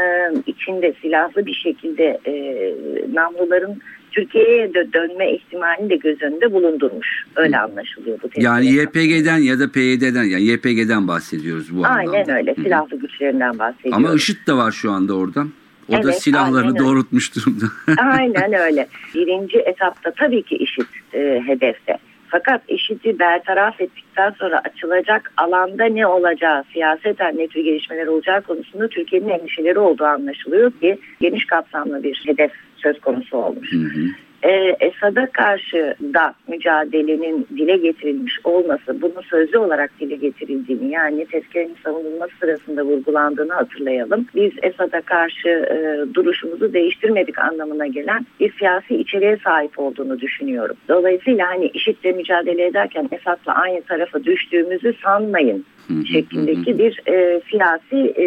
içinde 0.46 0.92
silahlı 1.02 1.46
bir 1.46 1.54
şekilde 1.54 2.18
e, 2.26 2.34
namluların 3.14 3.78
Türkiye'ye 4.18 4.74
de 4.74 4.92
dönme 4.92 5.32
ihtimalini 5.32 5.90
de 5.90 5.96
göz 5.96 6.22
önünde 6.22 6.52
bulundurmuş. 6.52 7.24
Öyle 7.36 7.58
anlaşılıyor 7.58 8.18
bu 8.22 8.28
Yani 8.36 8.66
tezkere. 8.66 9.08
YPG'den 9.10 9.38
ya 9.38 9.58
da 9.58 9.72
PYD'den 9.72 10.22
yani 10.24 10.42
YPG'den 10.42 11.08
bahsediyoruz 11.08 11.76
bu 11.76 11.86
anlamda. 11.86 12.10
Aynen 12.10 12.30
öyle 12.30 12.56
Hı 12.56 12.60
hı. 12.60 12.64
silahlı 12.64 12.96
güçlerinden 12.98 13.58
bahsediyoruz. 13.58 14.04
Ama 14.04 14.14
IŞİD 14.14 14.46
de 14.46 14.52
var 14.52 14.72
şu 14.72 14.90
anda 14.90 15.14
orada. 15.16 15.46
O 15.88 15.92
da 15.92 16.00
Evet, 16.04 16.22
silahlarını 16.22 16.58
aynen 16.58 16.68
öyle. 16.76 16.78
doğrultmuş 16.78 17.36
durumda. 17.36 17.64
Aynen 18.02 18.52
öyle. 18.52 18.88
Birinci 19.14 19.58
etapta 19.58 20.10
tabii 20.10 20.42
ki 20.42 20.56
IŞİD 20.56 20.86
e, 21.14 21.42
hedefte. 21.46 21.98
Fakat 22.28 22.62
IŞİD'i 22.68 23.18
bertaraf 23.18 23.80
ettikten 23.80 24.30
sonra 24.30 24.60
açılacak 24.64 25.32
alanda 25.36 25.84
ne 25.84 26.06
olacağı, 26.06 26.64
siyaseten 26.72 27.38
ne 27.38 27.46
tür 27.46 27.60
gelişmeler 27.60 28.06
olacağı 28.06 28.40
konusunda 28.42 28.88
Türkiye'nin 28.88 29.28
endişeleri 29.28 29.78
olduğu 29.78 30.04
anlaşılıyor 30.04 30.70
ki 30.70 30.98
geniş 31.20 31.46
kapsamlı 31.46 32.02
bir 32.02 32.22
hedef 32.26 32.52
söz 32.82 33.00
konusu 33.00 33.36
olmuş. 33.36 33.72
Hı 33.72 33.76
hı. 33.76 34.00
Ee, 34.42 34.76
Esad'a 34.80 35.26
karşı 35.26 35.94
da 36.14 36.34
mücadelenin 36.48 37.46
dile 37.56 37.76
getirilmiş 37.76 38.34
olması, 38.44 39.02
bunun 39.02 39.22
sözlü 39.22 39.58
olarak 39.58 39.90
dile 40.00 40.16
getirildiğini 40.16 40.90
yani 40.90 41.26
tezkerenin 41.26 41.76
savunulması 41.84 42.32
sırasında 42.40 42.84
vurgulandığını 42.84 43.52
hatırlayalım. 43.52 44.26
Biz 44.34 44.52
Esad'a 44.62 45.00
karşı 45.00 45.48
e, 45.48 46.14
duruşumuzu 46.14 46.72
değiştirmedik 46.72 47.38
anlamına 47.38 47.86
gelen 47.86 48.26
bir 48.40 48.52
siyasi 48.58 48.96
içeriğe 48.96 49.36
sahip 49.44 49.78
olduğunu 49.78 50.20
düşünüyorum. 50.20 50.76
Dolayısıyla 50.88 51.46
hani 51.48 51.66
IŞİD'le 51.66 52.16
mücadele 52.16 52.66
ederken 52.66 53.08
Esad'la 53.12 53.54
aynı 53.54 53.82
tarafa 53.82 54.24
düştüğümüzü 54.24 54.94
sanmayın 55.04 55.64
şeklindeki 56.12 56.78
bir 56.78 57.00
e, 57.08 57.40
siyasi 57.50 58.14
e, 58.16 58.26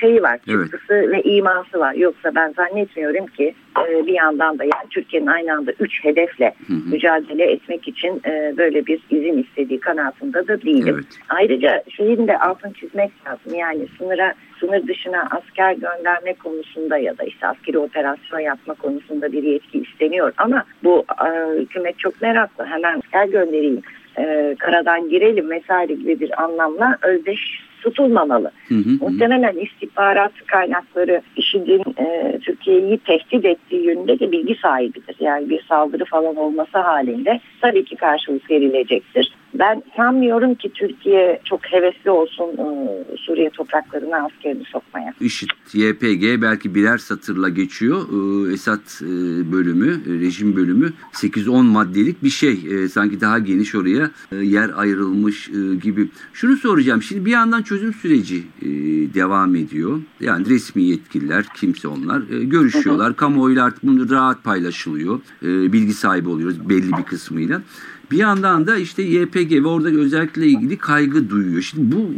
şeyi 0.00 0.22
var, 0.22 0.38
Evet. 0.48 0.70
çıktısı 0.70 0.94
ve 0.94 1.22
iması 1.22 1.78
var. 1.78 1.94
Yoksa 1.94 2.34
ben 2.34 2.52
zannetmiyorum 2.52 3.26
ki 3.26 3.54
e, 3.88 4.06
bir 4.06 4.12
yandan 4.12 4.58
da 4.58 4.64
yani 4.64 4.88
Türkiye'nin 4.90 5.26
aynı 5.26 5.52
anda 5.52 5.72
üç 5.80 6.04
hedefle 6.04 6.54
Hı 6.66 6.72
hı. 6.72 6.90
mücadele 6.90 7.44
etmek 7.52 7.88
için 7.88 8.22
e, 8.26 8.54
böyle 8.58 8.86
bir 8.86 9.00
izin 9.10 9.42
istediği 9.42 9.80
kanaatında 9.80 10.48
da 10.48 10.62
değilim. 10.62 10.94
Evet. 10.94 11.18
Ayrıca 11.28 11.82
şeyin 11.96 12.28
de 12.28 12.38
altını 12.38 12.72
çizmek 12.72 13.10
lazım. 13.26 13.58
Yani 13.58 13.86
sınıra 13.98 14.34
sınır 14.60 14.86
dışına 14.86 15.28
asker 15.30 15.72
gönderme 15.72 16.34
konusunda 16.34 16.98
ya 16.98 17.18
da 17.18 17.24
işte 17.24 17.46
askeri 17.46 17.78
operasyon 17.78 18.40
yapma 18.40 18.74
konusunda 18.74 19.32
bir 19.32 19.42
yetki 19.42 19.78
isteniyor. 19.78 20.32
Ama 20.36 20.64
bu 20.84 21.04
e, 21.26 21.60
hükümet 21.60 21.98
çok 21.98 22.22
meraklı. 22.22 22.66
Hemen 22.66 22.98
asker 22.98 23.26
göndereyim, 23.26 23.82
e, 24.18 24.56
karadan 24.58 25.08
girelim 25.08 25.50
vesaire 25.50 25.94
gibi 25.94 26.20
bir 26.20 26.42
anlamla 26.42 26.96
özdeş 27.02 27.40
tutulmamalı. 27.82 28.50
Hı 28.68 28.74
hı 28.74 28.78
hı. 28.78 28.90
Muhtemelen 29.00 29.56
istihbarat 29.56 30.32
kaynakları 30.46 31.22
IŞİD'in 31.36 31.82
e, 31.98 32.38
Türkiye'yi 32.38 32.98
tehdit 32.98 33.44
ettiği 33.44 33.86
yönünde 33.86 34.20
de 34.20 34.32
bilgi 34.32 34.54
sahibidir. 34.54 35.16
Yani 35.20 35.50
bir 35.50 35.62
saldırı 35.68 36.04
falan 36.04 36.36
olması 36.36 36.78
halinde 36.78 37.40
tabii 37.60 37.84
ki 37.84 37.96
karşılık 37.96 38.50
verilecektir. 38.50 39.32
Ben 39.54 39.82
sanmıyorum 39.96 40.54
ki 40.54 40.70
Türkiye 40.74 41.40
çok 41.44 41.60
hevesli 41.64 42.10
olsun 42.10 42.44
e, 42.44 43.16
Suriye 43.16 43.50
topraklarına 43.50 44.16
askerini 44.16 44.64
sokmaya. 44.64 45.14
IŞİD, 45.20 45.50
YPG 45.72 46.42
belki 46.42 46.74
birer 46.74 46.98
satırla 46.98 47.48
geçiyor. 47.48 48.00
Ee, 48.00 48.52
Esad 48.52 49.02
e, 49.02 49.06
bölümü, 49.52 50.00
e, 50.08 50.20
rejim 50.20 50.56
bölümü 50.56 50.92
8-10 51.12 51.62
maddelik 51.62 52.24
bir 52.24 52.30
şey. 52.30 52.52
E, 52.70 52.88
sanki 52.88 53.20
daha 53.20 53.38
geniş 53.38 53.74
oraya 53.74 54.10
e, 54.32 54.36
yer 54.36 54.70
ayrılmış 54.76 55.48
e, 55.48 55.74
gibi. 55.82 56.08
Şunu 56.32 56.56
soracağım. 56.56 57.02
Şimdi 57.02 57.24
bir 57.24 57.30
yandan 57.30 57.62
çözüm 57.62 57.92
süreci 57.92 58.42
e, 58.62 58.68
devam 59.14 59.56
ediyor. 59.56 60.00
Yani 60.20 60.48
resmi 60.48 60.82
yetkililer, 60.82 61.44
kimse 61.56 61.88
onlar 61.88 62.22
e, 62.30 62.44
görüşüyorlar. 62.44 63.16
Kamuoyuyla 63.16 63.64
artık 63.64 63.82
bunu 63.82 64.10
rahat 64.10 64.44
paylaşılıyor. 64.44 65.20
E, 65.42 65.72
bilgi 65.72 65.92
sahibi 65.92 66.28
oluyoruz 66.28 66.68
belli 66.68 66.92
bir 66.92 67.02
kısmıyla. 67.02 67.62
Bir 68.10 68.16
yandan 68.16 68.66
da 68.66 68.76
işte 68.76 69.02
YPG 69.02 69.52
ve 69.52 69.66
orada 69.66 69.88
özellikle 69.88 70.46
ilgili 70.46 70.76
kaygı 70.78 71.30
duyuyor. 71.30 71.62
Şimdi 71.62 71.96
bu 71.96 72.10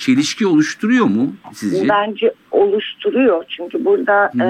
çelişki 0.00 0.46
oluşturuyor 0.46 1.06
mu 1.06 1.32
sizce? 1.52 1.88
Bence 1.88 2.32
oluşturuyor. 2.50 3.44
Çünkü 3.48 3.84
burada 3.84 4.30
e, 4.40 4.46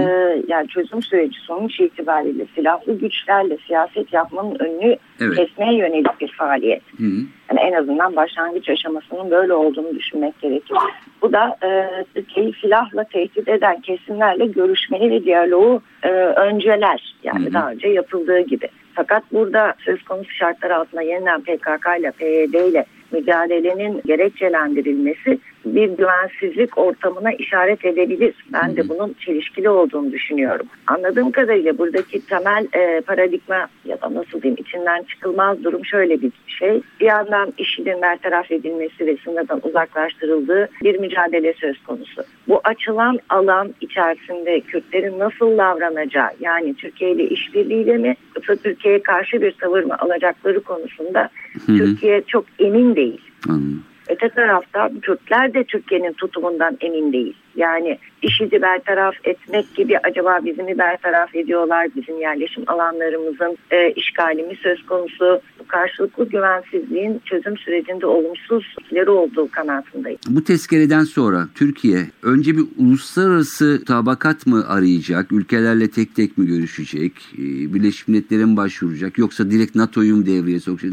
yani 0.48 0.68
çözüm 0.68 1.02
süreci 1.02 1.40
sonuç 1.40 1.80
itibariyle 1.80 2.46
silahlı 2.54 2.98
güçlerle 2.98 3.58
siyaset 3.66 4.12
yapmanın 4.12 4.56
önünü 4.58 4.96
Evet. 5.20 5.36
kesmeye 5.36 5.76
yönelik 5.76 6.20
bir 6.20 6.32
faaliyet. 6.32 6.82
Hı 6.98 7.04
hı. 7.04 7.20
Yani 7.50 7.60
en 7.60 7.72
azından 7.72 8.16
başlangıç 8.16 8.68
aşamasının 8.68 9.30
böyle 9.30 9.52
olduğunu 9.52 9.94
düşünmek 9.94 10.40
gerekir. 10.40 10.76
Bu 11.22 11.32
da 11.32 11.56
e, 11.62 11.68
Türkiye'yi 12.14 12.52
silahla 12.60 13.04
tehdit 13.04 13.48
eden 13.48 13.80
kesimlerle 13.80 14.46
görüşmeyi 14.46 15.10
ve 15.10 15.24
diyaloğu 15.24 15.82
e, 16.02 16.08
önceler. 16.10 17.14
Yani 17.24 17.44
Hı 17.44 17.48
hı. 17.48 17.54
daha 17.54 17.70
önce 17.70 17.88
yapıldığı 17.88 18.40
gibi. 18.40 18.68
Fakat 18.94 19.22
burada 19.32 19.74
söz 19.84 20.02
konusu 20.02 20.30
şartlar 20.30 20.70
altında 20.70 21.02
yeniden 21.02 21.40
PKK 21.40 21.86
ile 22.00 22.10
PYD 22.10 22.70
ile 22.70 22.86
mücadelenin 23.12 24.02
gerekçelendirilmesi 24.06 25.38
bir 25.64 25.88
güvensizlik 25.88 26.78
ortamına 26.78 27.32
işaret 27.32 27.84
edebilir. 27.84 28.34
Ben 28.52 28.76
de 28.76 28.88
bunun 28.88 29.14
çelişkili 29.20 29.68
olduğunu 29.68 30.12
düşünüyorum. 30.12 30.66
Anladığım 30.86 31.30
kadarıyla 31.30 31.78
buradaki 31.78 32.26
temel 32.26 32.66
e, 32.72 33.00
paradigma 33.00 33.68
ya 33.84 34.00
da 34.00 34.14
nasıl 34.14 34.42
diyeyim 34.42 34.56
içinden 34.60 35.02
çıkılmaz 35.02 35.64
durum 35.64 35.84
şöyle 35.84 36.22
bir 36.22 36.32
şey. 36.46 36.82
Bir 37.00 37.06
yandan 37.06 37.52
IŞİD'in 37.58 38.02
bertaraf 38.02 38.50
edilmesi 38.50 39.06
ve 39.06 39.16
sınırdan 39.24 39.60
uzaklaştırıldığı 39.62 40.68
bir 40.82 40.98
mücadele 40.98 41.52
söz 41.52 41.82
konusu. 41.82 42.22
Bu 42.48 42.60
açılan 42.64 43.18
alan 43.28 43.74
içerisinde 43.80 44.60
Kürtlerin 44.60 45.18
nasıl 45.18 45.58
davranacağı 45.58 46.30
yani 46.40 46.74
Türkiye 46.74 47.12
ile 47.12 47.24
işbirliğiyle 47.24 47.96
mi 47.96 48.16
yoksa 48.36 48.56
Türkiye'ye 48.56 49.02
karşı 49.02 49.42
bir 49.42 49.52
tavır 49.52 49.82
mı 49.82 49.96
alacakları 49.98 50.60
konusunda 50.60 51.28
Hı 51.66 51.72
hı. 51.72 51.78
Türkiye 51.78 52.22
çok 52.26 52.44
emin 52.58 52.96
değil. 52.96 53.20
Anladım. 53.48 53.89
Öte 54.10 54.28
tarafta 54.28 54.90
Kürtler 55.02 55.54
de 55.54 55.64
Türkiye'nin 55.64 56.12
tutumundan 56.12 56.76
emin 56.80 57.12
değil. 57.12 57.34
Yani 57.56 57.98
IŞİD'i 58.22 58.62
bertaraf 58.62 59.14
etmek 59.24 59.74
gibi 59.74 59.98
acaba 59.98 60.38
bizi 60.44 60.62
mi 60.62 60.78
bertaraf 60.78 61.34
ediyorlar? 61.34 61.88
Bizim 61.96 62.20
yerleşim 62.20 62.64
alanlarımızın 62.66 63.58
e, 63.70 63.90
işgali 63.92 64.42
mi 64.42 64.56
söz 64.62 64.86
konusu? 64.86 65.40
Bu 65.58 65.66
karşılıklı 65.68 66.28
güvensizliğin 66.28 67.20
çözüm 67.24 67.56
sürecinde 67.56 68.06
olumsuz 68.06 68.74
etkileri 68.80 69.10
olduğu 69.10 69.50
kanaatindeyim. 69.50 70.18
Bu 70.28 70.44
tezkereden 70.44 71.04
sonra 71.04 71.48
Türkiye 71.54 71.98
önce 72.22 72.56
bir 72.56 72.64
uluslararası 72.78 73.84
tabakat 73.84 74.46
mı 74.46 74.64
arayacak? 74.68 75.32
Ülkelerle 75.32 75.90
tek 75.90 76.16
tek 76.16 76.38
mi 76.38 76.46
görüşecek? 76.46 77.12
Ee, 77.34 77.38
Birleşmiş 77.74 78.08
Milletler'e 78.08 78.44
mi 78.44 78.56
başvuracak? 78.56 79.18
Yoksa 79.18 79.50
direkt 79.50 79.74
NATO'yu 79.74 80.16
mu 80.16 80.26
devreye 80.26 80.60
sokacak? 80.60 80.92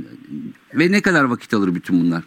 Ve 0.74 0.92
ne 0.92 1.02
kadar 1.02 1.24
vakit 1.24 1.54
alır 1.54 1.76
bütün 1.76 2.02
bunlar? 2.02 2.24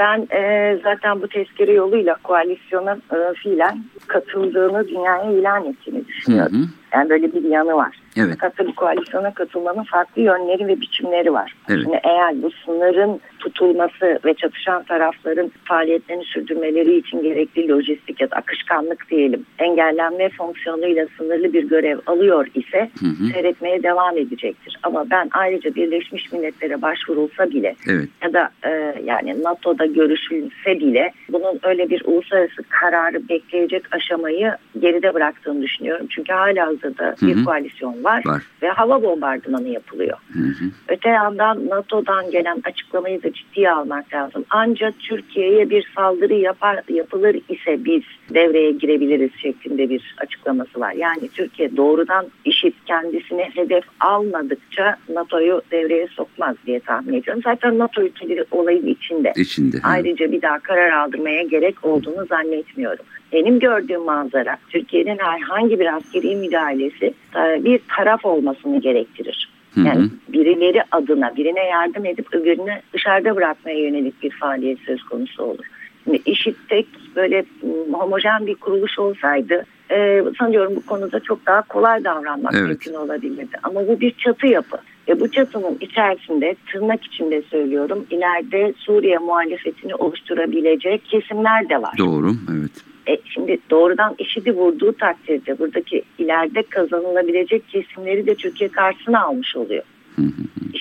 Ben 0.00 0.26
e, 0.36 0.76
zaten 0.84 1.22
bu 1.22 1.28
tezkere 1.28 1.72
yoluyla 1.72 2.14
koalisyona 2.22 2.92
e, 2.92 3.34
fiilen 3.34 3.84
katıldığını 4.06 4.88
dünyaya 4.88 5.30
ilan 5.30 5.64
ettiğini 5.64 6.06
düşünüyorum. 6.06 6.56
Hı 6.56 6.62
hı. 6.62 6.66
Yani 6.94 7.10
böyle 7.10 7.32
bir 7.32 7.44
yanı 7.44 7.74
var. 7.74 7.96
Evet. 8.26 8.38
Tabii 8.56 8.74
koalisyona 8.74 9.34
katılmanın 9.34 9.82
farklı 9.82 10.22
yönleri 10.22 10.66
ve 10.66 10.80
biçimleri 10.80 11.32
var. 11.32 11.54
Evet. 11.68 11.80
Şimdi 11.82 12.00
eğer 12.04 12.42
bu 12.42 12.50
sınırın 12.50 13.20
tutulması 13.38 14.18
ve 14.24 14.34
çatışan 14.34 14.82
tarafların 14.82 15.52
faaliyetlerini 15.64 16.24
sürdürmeleri 16.24 16.96
için 16.96 17.22
gerekli 17.22 17.68
lojistik 17.68 18.20
ya 18.20 18.30
da 18.30 18.36
akışkanlık 18.36 19.10
diyelim 19.10 19.46
engellenme 19.58 20.28
fonksiyonuyla 20.28 21.06
sınırlı 21.18 21.52
bir 21.52 21.68
görev 21.68 21.98
alıyor 22.06 22.46
ise 22.54 22.90
Hı 23.00 23.06
hı. 23.06 23.32
seyretmeye 23.32 23.82
devam 23.82 24.18
edecektir. 24.18 24.78
Ama 24.82 25.10
ben 25.10 25.28
ayrıca 25.32 25.74
Birleşmiş 25.74 26.32
Milletler'e 26.32 26.82
başvurulsa 26.82 27.50
bile 27.50 27.74
Evet. 27.88 28.08
ya 28.22 28.32
da 28.32 28.50
e, 28.64 28.94
yani 29.04 29.42
NATO'da 29.42 29.86
görüşülse 29.86 30.80
bile 30.80 31.12
bunun 31.32 31.60
öyle 31.62 31.90
bir 31.90 32.02
uluslararası 32.04 32.62
kararı 32.68 33.28
bekleyecek 33.28 33.82
aşamayı 33.94 34.56
geride 34.78 35.14
bıraktığını 35.14 35.62
düşünüyorum. 35.62 36.06
Çünkü 36.10 36.32
hala 36.32 36.66
hazırda 36.66 37.16
Hı 37.20 37.26
bir 37.26 37.44
koalisyon 37.44 38.04
var, 38.04 38.09
Var. 38.26 38.42
ve 38.62 38.68
hava 38.68 39.02
bombardımanı 39.02 39.68
yapılıyor. 39.68 40.18
Hı 40.32 40.38
hı. 40.38 40.64
Öte 40.88 41.08
yandan 41.08 41.68
NATO'dan 41.68 42.30
gelen 42.30 42.62
açıklamayı 42.64 43.22
da 43.22 43.32
ciddiye 43.32 43.70
almak 43.70 44.14
lazım. 44.14 44.44
Ancak 44.50 44.98
Türkiye'ye 44.98 45.70
bir 45.70 45.92
saldırı 45.96 46.34
yapar, 46.34 46.80
yapılır 46.88 47.34
ise 47.48 47.84
biz 47.84 48.02
devreye 48.34 48.70
girebiliriz 48.72 49.30
şeklinde 49.42 49.90
bir 49.90 50.14
açıklaması 50.18 50.80
var. 50.80 50.92
Yani 50.92 51.28
Türkiye 51.28 51.76
doğrudan 51.76 52.26
IŞİD 52.44 52.72
kendisine 52.86 53.50
hedef 53.54 53.84
almadıkça 54.00 54.96
NATO'yu 55.08 55.62
devreye 55.70 56.06
sokmaz 56.06 56.56
diye 56.66 56.80
tahmin 56.80 57.14
ediyorum. 57.14 57.42
Zaten 57.44 57.78
NATO 57.78 58.02
ülkeleri 58.02 58.44
olayın 58.50 58.86
içinde. 58.86 59.32
İçinde. 59.36 59.76
Hı. 59.76 59.80
Ayrıca 59.84 60.32
bir 60.32 60.42
daha 60.42 60.58
karar 60.58 60.90
aldırmaya 60.90 61.42
gerek 61.42 61.84
olduğunu 61.84 62.26
zannetmiyorum. 62.26 63.04
Benim 63.32 63.58
gördüğüm 63.58 64.02
manzara 64.04 64.56
Türkiye'nin 64.68 65.18
herhangi 65.18 65.80
bir 65.80 65.96
askeri 65.96 66.36
müdahalesi 66.36 67.14
e, 67.36 67.64
bir 67.64 67.80
taraf 67.96 68.24
olmasını 68.24 68.80
gerektirir. 68.80 69.50
Hı 69.74 69.80
hı. 69.80 69.86
Yani 69.86 70.08
birileri 70.28 70.82
adına 70.90 71.36
birine 71.36 71.64
yardım 71.64 72.06
edip 72.06 72.34
öbürünü 72.34 72.80
dışarıda 72.92 73.36
bırakmaya 73.36 73.78
yönelik 73.78 74.22
bir 74.22 74.30
faaliyet 74.30 74.78
söz 74.78 75.02
konusu 75.02 75.42
olur. 75.42 75.64
Şimdi 76.04 76.22
IŞİD 76.26 76.54
tek 76.68 76.86
böyle 77.16 77.44
m, 77.62 77.92
homojen 77.92 78.46
bir 78.46 78.54
kuruluş 78.54 78.98
olsaydı 78.98 79.64
e, 79.90 80.22
sanıyorum 80.38 80.76
bu 80.76 80.86
konuda 80.86 81.20
çok 81.20 81.46
daha 81.46 81.62
kolay 81.62 82.04
davranmak 82.04 82.54
Evet. 82.54 82.68
mümkün 82.68 82.94
olabilirdi. 82.94 83.56
Ama 83.62 83.88
bu 83.88 84.00
bir 84.00 84.10
çatı 84.10 84.46
yapı. 84.46 84.76
Ve 85.08 85.20
bu 85.20 85.30
çatının 85.30 85.78
içerisinde 85.80 86.56
tırnak 86.72 87.04
içinde 87.04 87.42
söylüyorum 87.42 88.06
ileride 88.10 88.74
Suriye 88.76 89.18
muhalefetini 89.18 89.94
oluşturabilecek 89.94 91.04
kesimler 91.04 91.68
de 91.68 91.82
var. 91.82 91.94
Doğru. 91.98 92.32
Evet. 92.52 92.70
E, 93.08 93.18
şimdi 93.24 93.58
doğrudan 93.70 94.14
IŞİD'i 94.18 94.52
vurduğu 94.52 94.92
takdirde 94.92 95.58
buradaki 95.58 96.02
ileride 96.18 96.62
kazanılabilecek 96.62 97.68
kesimleri 97.68 98.26
de 98.26 98.34
Türkiye 98.34 98.70
karşısına 98.70 99.22
almış 99.24 99.56
oluyor. 99.56 99.82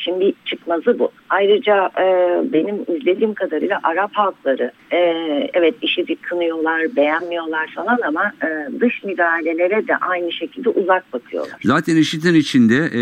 İşin 0.09 0.19
bir 0.19 0.33
çıkmazı 0.45 0.99
bu. 0.99 1.11
Ayrıca 1.29 1.89
e, 1.97 2.05
benim 2.53 2.75
izlediğim 2.97 3.33
kadarıyla 3.33 3.79
Arap 3.83 4.11
halkları 4.13 4.71
e, 4.91 4.97
evet 5.53 5.75
IŞİD'i 5.81 6.15
kınıyorlar, 6.15 6.95
beğenmiyorlar 6.95 7.67
falan 7.75 7.99
ama 8.07 8.31
e, 8.43 8.79
dış 8.79 9.03
müdahalelere 9.03 9.87
de 9.87 9.97
aynı 9.97 10.31
şekilde 10.31 10.69
uzak 10.69 11.13
bakıyorlar. 11.13 11.59
Zaten 11.63 11.95
IŞİD'in 11.95 12.33
içinde 12.33 12.75
e, 12.75 13.01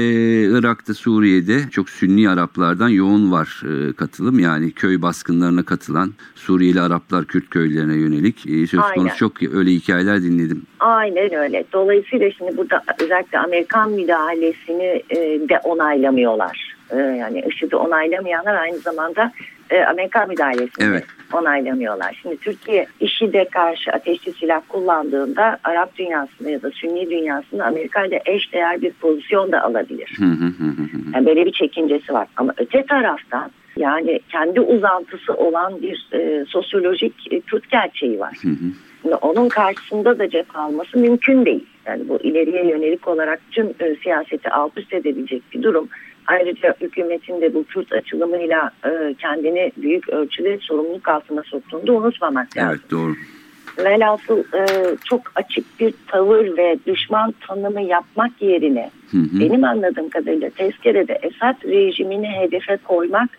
Irak'ta, 0.59 0.93
Suriye'de 0.93 1.57
çok 1.71 1.89
Sünni 1.89 2.29
Araplardan 2.29 2.89
yoğun 2.89 3.31
var 3.31 3.61
e, 3.63 3.93
katılım. 3.93 4.39
Yani 4.39 4.71
köy 4.71 5.01
baskınlarına 5.01 5.63
katılan 5.63 6.13
Suriyeli 6.35 6.81
Araplar 6.81 7.25
Kürt 7.25 7.49
köylerine 7.49 7.95
yönelik 7.95 8.47
e, 8.47 8.67
söz 8.67 8.79
Aynen. 8.79 8.95
konusu 8.95 9.17
çok 9.17 9.43
öyle 9.43 9.71
hikayeler 9.71 10.21
dinledim. 10.21 10.61
Aynen 10.79 11.33
öyle. 11.33 11.63
Dolayısıyla 11.73 12.31
şimdi 12.31 12.57
burada 12.57 12.83
özellikle 12.99 13.39
Amerikan 13.39 13.91
müdahalesini 13.91 15.03
e, 15.09 15.15
de 15.49 15.59
onaylamıyorlar. 15.63 16.76
E, 16.91 16.97
yani 16.97 17.43
IŞİD'i 17.47 17.75
onaylamayanlar 17.75 18.55
aynı 18.55 18.77
zamanda 18.77 19.31
e, 19.69 19.83
Amerikan 19.83 20.29
müdahalesini 20.29 20.85
Evet. 20.85 21.03
onaylamıyorlar. 21.33 22.19
Şimdi 22.21 22.37
Türkiye 22.37 22.87
IŞİD'e 22.99 23.45
karşı 23.45 23.91
ateşli 23.91 24.33
silah 24.33 24.61
kullandığında 24.69 25.57
Arap 25.63 25.97
dünyasında 25.97 26.49
ya 26.49 26.61
da 26.61 26.71
Sünni 26.71 27.09
dünyasında 27.09 27.65
Amerika 27.65 28.05
ile 28.05 28.21
eşdeğer 28.25 28.81
bir 28.81 28.91
pozisyon 28.91 29.51
da 29.51 29.63
alabilir. 29.63 30.15
Hı 30.17 30.25
hı 30.25 30.45
hı 30.45 30.63
hı 30.63 30.83
hı. 30.83 30.97
Yani 31.13 31.25
böyle 31.25 31.45
bir 31.45 31.51
çekincesi 31.51 32.13
var. 32.13 32.27
Ama 32.37 32.53
öte 32.57 32.85
taraftan 32.85 33.51
yani 33.77 34.19
kendi 34.29 34.61
uzantısı 34.61 35.33
olan 35.33 35.81
bir 35.81 36.07
e, 36.13 36.45
sosyolojik 36.47 37.33
e, 37.33 37.39
Kürt 37.41 37.69
gerçeği 37.69 38.19
var. 38.19 38.37
Hı 38.41 38.49
hı. 38.49 38.71
Şimdi 39.01 39.15
onun 39.15 39.49
karşısında 39.49 40.19
da 40.19 40.29
cep 40.29 40.57
alması 40.57 40.97
mümkün 40.97 41.45
değil. 41.45 41.65
Yani 41.85 42.09
bu 42.09 42.17
ileriye 42.17 42.67
yönelik 42.67 43.07
olarak 43.07 43.39
tüm 43.51 43.67
e, 43.79 43.95
siyaseti 44.03 44.49
alt 44.49 44.77
üst 44.77 44.93
edebilecek 44.93 45.43
bir 45.53 45.63
durum. 45.63 45.89
Ayrıca 46.27 46.75
hükümetin 46.81 47.41
de 47.41 47.53
bu 47.53 47.63
Kürt 47.63 47.93
açılımıyla 47.93 48.71
e, 48.85 49.15
kendini 49.19 49.71
büyük 49.77 50.09
ölçüde 50.09 50.57
sorumluluk 50.61 51.07
altına 51.09 51.43
soktuğunu 51.43 51.87
da 51.87 51.93
unutmamak 51.93 52.57
lazım. 52.57 52.69
Evet 52.71 52.91
doğru. 52.91 53.13
Velhasıl 53.77 54.39
e, 54.39 54.65
çok 55.05 55.21
açık 55.35 55.79
bir 55.79 55.93
tavır 56.07 56.57
ve 56.57 56.77
düşman 56.87 57.33
tanımı 57.47 57.81
yapmak 57.81 58.41
yerine 58.41 58.89
Hı 59.11 59.17
hı. 59.17 59.39
benim 59.39 59.63
anladığım 59.63 60.09
kadarıyla 60.09 60.49
tezkerede 60.49 61.19
Esad 61.21 61.63
rejimini 61.63 62.27
hedefe 62.27 62.77
koymak 62.77 63.29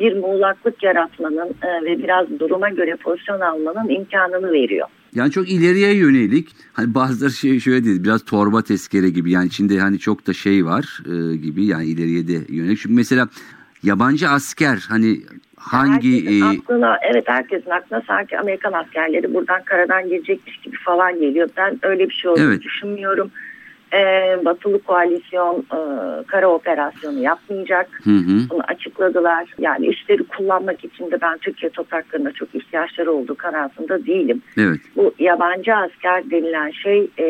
bir 0.00 0.16
muğlaklık 0.16 0.82
yaratmanın 0.82 1.54
e, 1.62 1.84
ve 1.84 1.98
biraz 1.98 2.38
duruma 2.38 2.68
göre 2.68 2.96
pozisyon 2.96 3.40
almanın 3.40 3.88
imkanını 3.88 4.52
veriyor. 4.52 4.88
Yani 5.14 5.30
çok 5.30 5.48
ileriye 5.48 5.94
yönelik 5.94 6.48
hani 6.72 6.94
bazıları 6.94 7.30
şey 7.30 7.60
şöyle 7.60 7.84
dedi 7.84 8.04
biraz 8.04 8.24
torba 8.24 8.62
tezkere 8.62 9.10
gibi 9.10 9.30
yani 9.30 9.46
içinde 9.46 9.78
hani 9.78 9.98
çok 9.98 10.26
da 10.26 10.32
şey 10.32 10.66
var 10.66 11.02
e, 11.06 11.36
gibi 11.36 11.66
yani 11.66 11.86
ileriye 11.86 12.28
de 12.28 12.38
yönelik. 12.48 12.78
Çünkü 12.78 12.94
mesela 12.94 13.28
yabancı 13.82 14.28
asker 14.28 14.86
hani 14.88 15.20
hangi 15.56 16.26
herkesin 16.26 16.40
e, 16.40 16.44
aklına 16.44 16.98
evet 17.12 17.24
herkesin 17.28 17.70
aklına 17.70 18.02
sanki 18.06 18.38
Amerikan 18.38 18.72
askerleri 18.72 19.34
buradan 19.34 19.62
karadan 19.64 20.08
girecekmiş 20.08 20.56
gibi 20.56 20.76
falan 20.76 21.20
geliyor. 21.20 21.48
Ben 21.56 21.78
öyle 21.82 22.08
bir 22.08 22.14
şey 22.14 22.30
olduğunu 22.30 22.44
Evet. 22.44 22.62
düşünmüyorum. 22.62 23.30
Ee, 23.94 24.38
batılı 24.44 24.82
koalisyon 24.82 25.58
e, 25.60 25.78
kara 26.26 26.48
operasyonu 26.48 27.18
yapmayacak. 27.18 27.88
hı 28.04 28.10
hı, 28.10 28.50
Bunu 28.50 28.60
açıkladılar. 28.68 29.44
Yani 29.58 29.86
üsleri 29.88 30.22
kullanmak 30.24 30.84
için 30.84 31.10
de 31.10 31.20
ben 31.20 31.38
Türkiye 31.38 31.70
topraklarında 31.70 32.32
çok 32.32 32.54
ihtiyaçları 32.54 33.12
olduğu 33.12 33.34
kanaatinde 33.34 34.06
değilim. 34.06 34.42
evet 34.58 34.80
Bu 34.96 35.14
yabancı 35.18 35.74
asker 35.76 36.30
denilen 36.30 36.70
şey 36.70 37.10
e, 37.18 37.26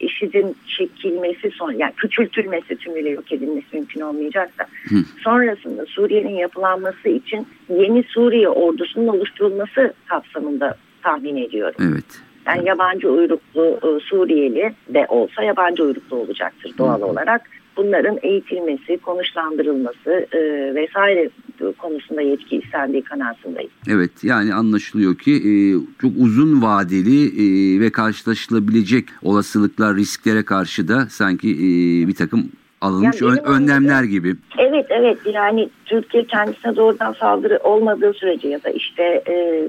IŞİD'in 0.00 0.56
çekilmesi 0.78 1.50
son 1.50 1.72
yani 1.72 1.92
küçültülmesi 1.96 2.76
tümüyle 2.76 3.10
yok 3.10 3.32
edilmesi 3.32 3.66
mümkün 3.72 4.00
olmayacaksa 4.00 4.64
Hı. 4.88 4.94
sonrasında 5.24 5.86
Suriye'nin 5.86 6.34
yapılanması 6.34 7.08
için 7.08 7.46
yeni 7.68 8.02
Suriye 8.02 8.48
ordusunun 8.48 9.08
oluşturulması 9.08 9.92
kapsamında 10.06 10.76
tahmin 11.02 11.36
ediyorum. 11.36 11.74
evet 11.92 12.22
Yani 12.48 12.68
yabancı 12.68 13.08
uyruklu 13.10 13.64
e, 13.64 14.00
Suriyeli 14.00 14.74
de 14.94 15.06
olsa 15.08 15.42
yabancı 15.42 15.82
uyruklu 15.82 16.16
olacaktır 16.16 16.74
doğal 16.78 17.02
olarak. 17.02 17.50
Bunların 17.76 18.18
eğitilmesi, 18.22 18.98
konuşlandırılması 18.98 20.26
e, 20.32 20.40
vesaire 20.74 21.30
konusunda 21.78 22.20
yetki 22.20 22.56
istendiği 22.56 23.02
kanaatindeyim. 23.02 23.70
Evet 23.88 24.10
yani 24.22 24.54
anlaşılıyor 24.54 25.18
ki 25.18 25.32
e, 25.32 25.52
çok 26.00 26.12
uzun 26.18 26.62
vadeli 26.62 27.24
e, 27.24 27.80
ve 27.80 27.90
karşılaşılabilecek 27.90 29.04
olasılıklar 29.22 29.96
risklere 29.96 30.42
karşı 30.42 30.88
da 30.88 31.06
sanki 31.10 31.50
e, 31.50 32.08
bir 32.08 32.14
takım 32.14 32.50
alınmış 32.80 33.22
Yani 33.22 33.32
ön- 33.32 33.44
önlemler 33.54 34.02
gibi. 34.02 34.34
Evet 34.58 34.86
evet 34.90 35.18
yani 35.24 35.68
Türkiye 35.86 36.24
kendisine 36.24 36.76
doğrudan 36.76 37.12
saldırı 37.12 37.58
olmadığı 37.64 38.12
sürece 38.12 38.48
ya 38.48 38.62
da 38.64 38.70
işte 38.70 39.02
e, 39.28 39.64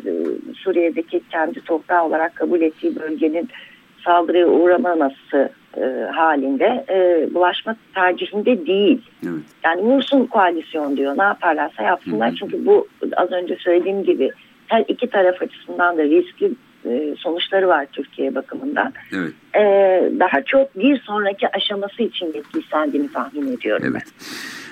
Suriye'deki 0.58 1.22
kendi 1.32 1.62
toprağı 1.62 2.06
olarak 2.06 2.36
kabul 2.36 2.62
ettiği 2.62 2.95
bölgenin 2.95 3.50
saldırıya 4.06 4.48
uğramaması 4.48 5.50
e, 5.78 5.82
halinde 6.15 6.86
e, 6.89 7.28
bulaşma 7.34 7.76
tercihinde 7.95 8.65
değil. 8.65 9.02
Evet. 9.24 9.41
Yani 9.63 9.82
vursun 9.82 10.26
koalisyon 10.26 10.98
diyor 10.98 11.17
ne 11.17 11.24
yaparlarsa 11.24 11.84
yapsınlar 11.84 12.28
Hı 12.30 12.32
hı. 12.32 12.36
çünkü 12.36 12.65
bu 12.65 12.88
az 13.15 13.32
önce 13.32 13.56
söylediğim 13.60 14.04
gibi 14.04 14.30
her 14.67 14.86
iki 14.88 15.08
taraf 15.08 15.41
açısından 15.41 15.98
da 15.98 16.04
riskli 16.04 16.52
sonuçları 17.19 17.67
var 17.67 17.88
Türkiye 17.93 18.36
bakımından. 18.36 18.93
Evet. 19.13 19.32
E, 19.55 19.62
daha 20.19 20.41
çok 20.45 20.79
bir 20.79 20.99
sonraki 20.99 21.47
aşaması 21.55 22.03
için 22.03 22.25
yetki 22.25 22.60
istendiğini 22.60 23.12
tahmin 23.12 23.58
ediyorum. 23.58 23.84
ben. 23.86 23.91
Evet. 23.91 24.08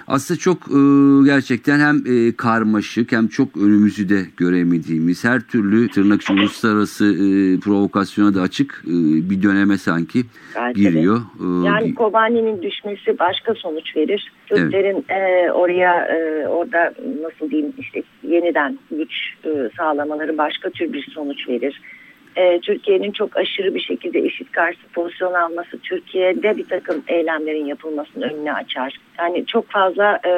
Aslında 0.08 0.40
çok 0.40 0.58
e, 0.58 0.80
gerçekten 1.26 1.80
hem 1.80 1.96
e, 1.96 2.36
karmaşık 2.36 3.12
hem 3.12 3.28
çok 3.28 3.58
önümüzü 3.58 4.10
de 4.10 4.22
göremediğimiz 4.38 5.24
her 5.26 5.40
türlü 5.42 5.88
tırnak 5.90 6.22
içi 6.22 6.34
uluslararası 6.34 7.06
e, 7.06 7.60
provokasyona 7.60 8.36
da 8.36 8.42
açık 8.42 8.84
e, 8.88 8.94
bir 9.30 9.44
döneme 9.44 9.78
sanki 9.78 10.24
de. 10.24 10.74
giriyor. 10.74 11.18
E, 11.18 11.68
Yani 11.68 11.96
Kobani'nin 11.96 12.62
düşmesi 12.62 13.20
başka 13.20 13.54
sonuç 13.54 13.96
verir. 13.96 14.32
Türklerin 14.46 15.06
e, 15.10 15.52
oraya 15.52 16.06
e, 16.06 16.48
orada 16.48 16.94
nasıl 17.22 17.52
diyeyim 17.52 17.74
işte 17.80 18.04
yeniden 18.24 18.80
güç 18.92 19.12
e, 19.46 19.70
sağlamaları 19.78 20.38
başka 20.38 20.70
tür 20.70 20.94
bir 20.94 21.08
sonuç 21.14 21.48
verir. 21.50 21.82
E, 22.38 22.60
Türkiye'nin 22.60 23.12
çok 23.12 23.38
aşırı 23.38 23.76
bir 23.76 23.80
şekilde 23.80 24.20
eşit 24.20 24.52
karşı 24.52 24.80
pozisyon 24.94 25.34
alması 25.34 25.78
Türkiye'de 25.84 26.58
bir 26.58 26.66
takım 26.66 27.04
eylemlerin 27.08 27.66
yapılmasının 27.66 28.30
önüne 28.30 28.54
açar. 28.54 28.98
Yani 29.20 29.46
çok 29.46 29.70
fazla 29.70 30.20
e, 30.24 30.30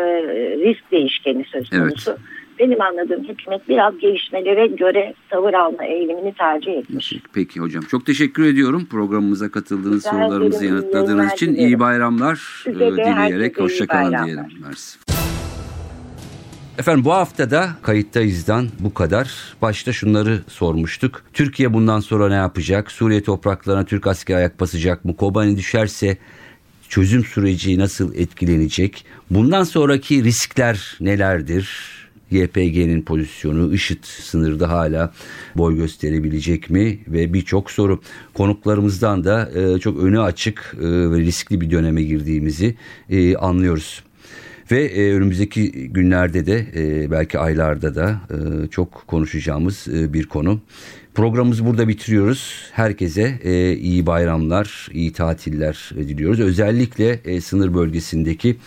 risk 0.57 0.91
değişkeni 0.91 1.45
söz 1.45 1.69
Evet. 1.73 1.81
konusu. 1.81 2.17
Benim 2.59 2.81
anladığım 2.81 3.23
hükümet 3.23 3.69
biraz 3.69 3.97
gelişmelere 3.99 4.67
göre 4.67 5.13
tavır 5.29 5.53
alma 5.53 5.85
eğilimini 5.85 6.33
tercih 6.33 6.73
etmiş. 6.73 7.13
Peki 7.33 7.59
hocam 7.59 7.83
çok 7.83 8.05
teşekkür 8.05 8.45
ediyorum 8.45 8.87
programımıza 8.91 9.51
katıldığınız 9.51 10.05
Rica 10.05 10.11
sorularımızı 10.11 10.65
yanıtladığınız 10.65 11.33
için 11.33 11.53
dilerim. 11.53 11.67
iyi 11.67 11.79
bayramlar 11.79 12.61
Size 12.63 12.85
e, 12.85 12.91
de 12.91 12.95
dileyerek 13.05 13.59
hoşçakalın 13.59 14.25
diyelim. 14.25 14.45
Mersi. 14.67 14.99
Efendim 16.79 17.05
bu 17.05 17.13
haftada 17.13 17.75
kayıttayızdan 17.81 18.69
bu 18.79 18.93
kadar. 18.93 19.31
Başta 19.61 19.93
şunları 19.93 20.41
sormuştuk. 20.47 21.23
Türkiye 21.33 21.73
bundan 21.73 21.99
sonra 21.99 22.29
ne 22.29 22.35
yapacak? 22.35 22.91
Suriye 22.91 23.23
topraklarına 23.23 23.85
Türk 23.85 24.07
askeri 24.07 24.37
ayak 24.37 24.59
basacak 24.59 25.05
mı? 25.05 25.15
Kobani 25.15 25.57
düşerse 25.57 26.17
çözüm 26.89 27.25
süreci 27.25 27.79
nasıl 27.79 28.15
etkilenecek? 28.15 29.05
Bundan 29.29 29.63
sonraki 29.63 30.23
riskler 30.23 30.97
nelerdir? 30.99 31.69
YPG'nin 32.31 33.01
pozisyonu, 33.01 33.73
IŞİD 33.73 34.03
sınırda 34.03 34.69
hala 34.69 35.13
boy 35.55 35.75
gösterebilecek 35.75 36.69
mi 36.69 36.99
ve 37.07 37.33
birçok 37.33 37.71
soru. 37.71 38.01
Konuklarımızdan 38.33 39.23
da 39.23 39.51
e, 39.55 39.79
çok 39.79 40.03
önü 40.03 40.21
açık 40.21 40.75
e, 40.77 40.85
ve 40.85 41.19
riskli 41.19 41.61
bir 41.61 41.71
döneme 41.71 42.03
girdiğimizi 42.03 42.75
e, 43.09 43.35
anlıyoruz. 43.35 44.03
Ve 44.71 44.85
e, 44.85 45.13
önümüzdeki 45.13 45.71
günlerde 45.71 46.45
de 46.45 46.65
e, 46.75 47.11
belki 47.11 47.39
aylarda 47.39 47.95
da 47.95 48.21
e, 48.31 48.67
çok 48.67 49.03
konuşacağımız 49.07 49.87
e, 49.87 50.13
bir 50.13 50.25
konu. 50.25 50.61
Programımızı 51.13 51.65
burada 51.65 51.87
bitiriyoruz. 51.87 52.69
Herkese 52.71 53.39
e, 53.43 53.73
iyi 53.73 54.05
bayramlar, 54.05 54.87
iyi 54.93 55.13
tatiller 55.13 55.91
e, 55.97 56.07
diliyoruz. 56.07 56.39
Özellikle 56.39 57.19
e, 57.25 57.41
sınır 57.41 57.73
bölgesindeki 57.73 58.57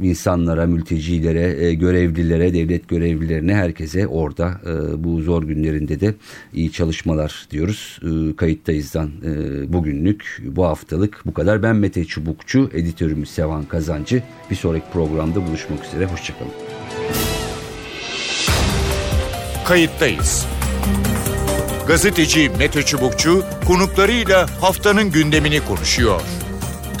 insanlara, 0.00 0.66
mültecilere, 0.66 1.66
e, 1.66 1.74
görevlilere, 1.74 2.54
devlet 2.54 2.88
görevlilerine 2.88 3.54
herkese 3.54 4.06
orada 4.06 4.60
e, 4.66 5.04
bu 5.04 5.20
zor 5.22 5.42
günlerinde 5.42 6.00
de 6.00 6.14
iyi 6.54 6.72
çalışmalar 6.72 7.46
diyoruz. 7.50 8.00
E, 8.02 8.36
kayıttayızdan 8.36 9.10
e, 9.24 9.72
bugünlük, 9.72 10.42
bu 10.44 10.64
haftalık 10.64 11.22
bu 11.26 11.34
kadar. 11.34 11.62
Ben 11.62 11.76
Mete 11.76 12.04
Çubukçu, 12.04 12.70
editörümüz 12.74 13.30
Sevan 13.30 13.64
Kazancı. 13.64 14.22
Bir 14.50 14.56
sonraki 14.56 14.86
programda 14.92 15.46
buluşmak 15.46 15.84
üzere. 15.86 16.06
Hoşçakalın. 16.06 16.52
Kayıttayız. 19.64 20.46
Gazeteci 21.86 22.50
Mete 22.58 22.82
Çubukçu 22.82 23.44
konuklarıyla 23.66 24.46
haftanın 24.60 25.10
gündemini 25.10 25.60
konuşuyor. 25.60 26.20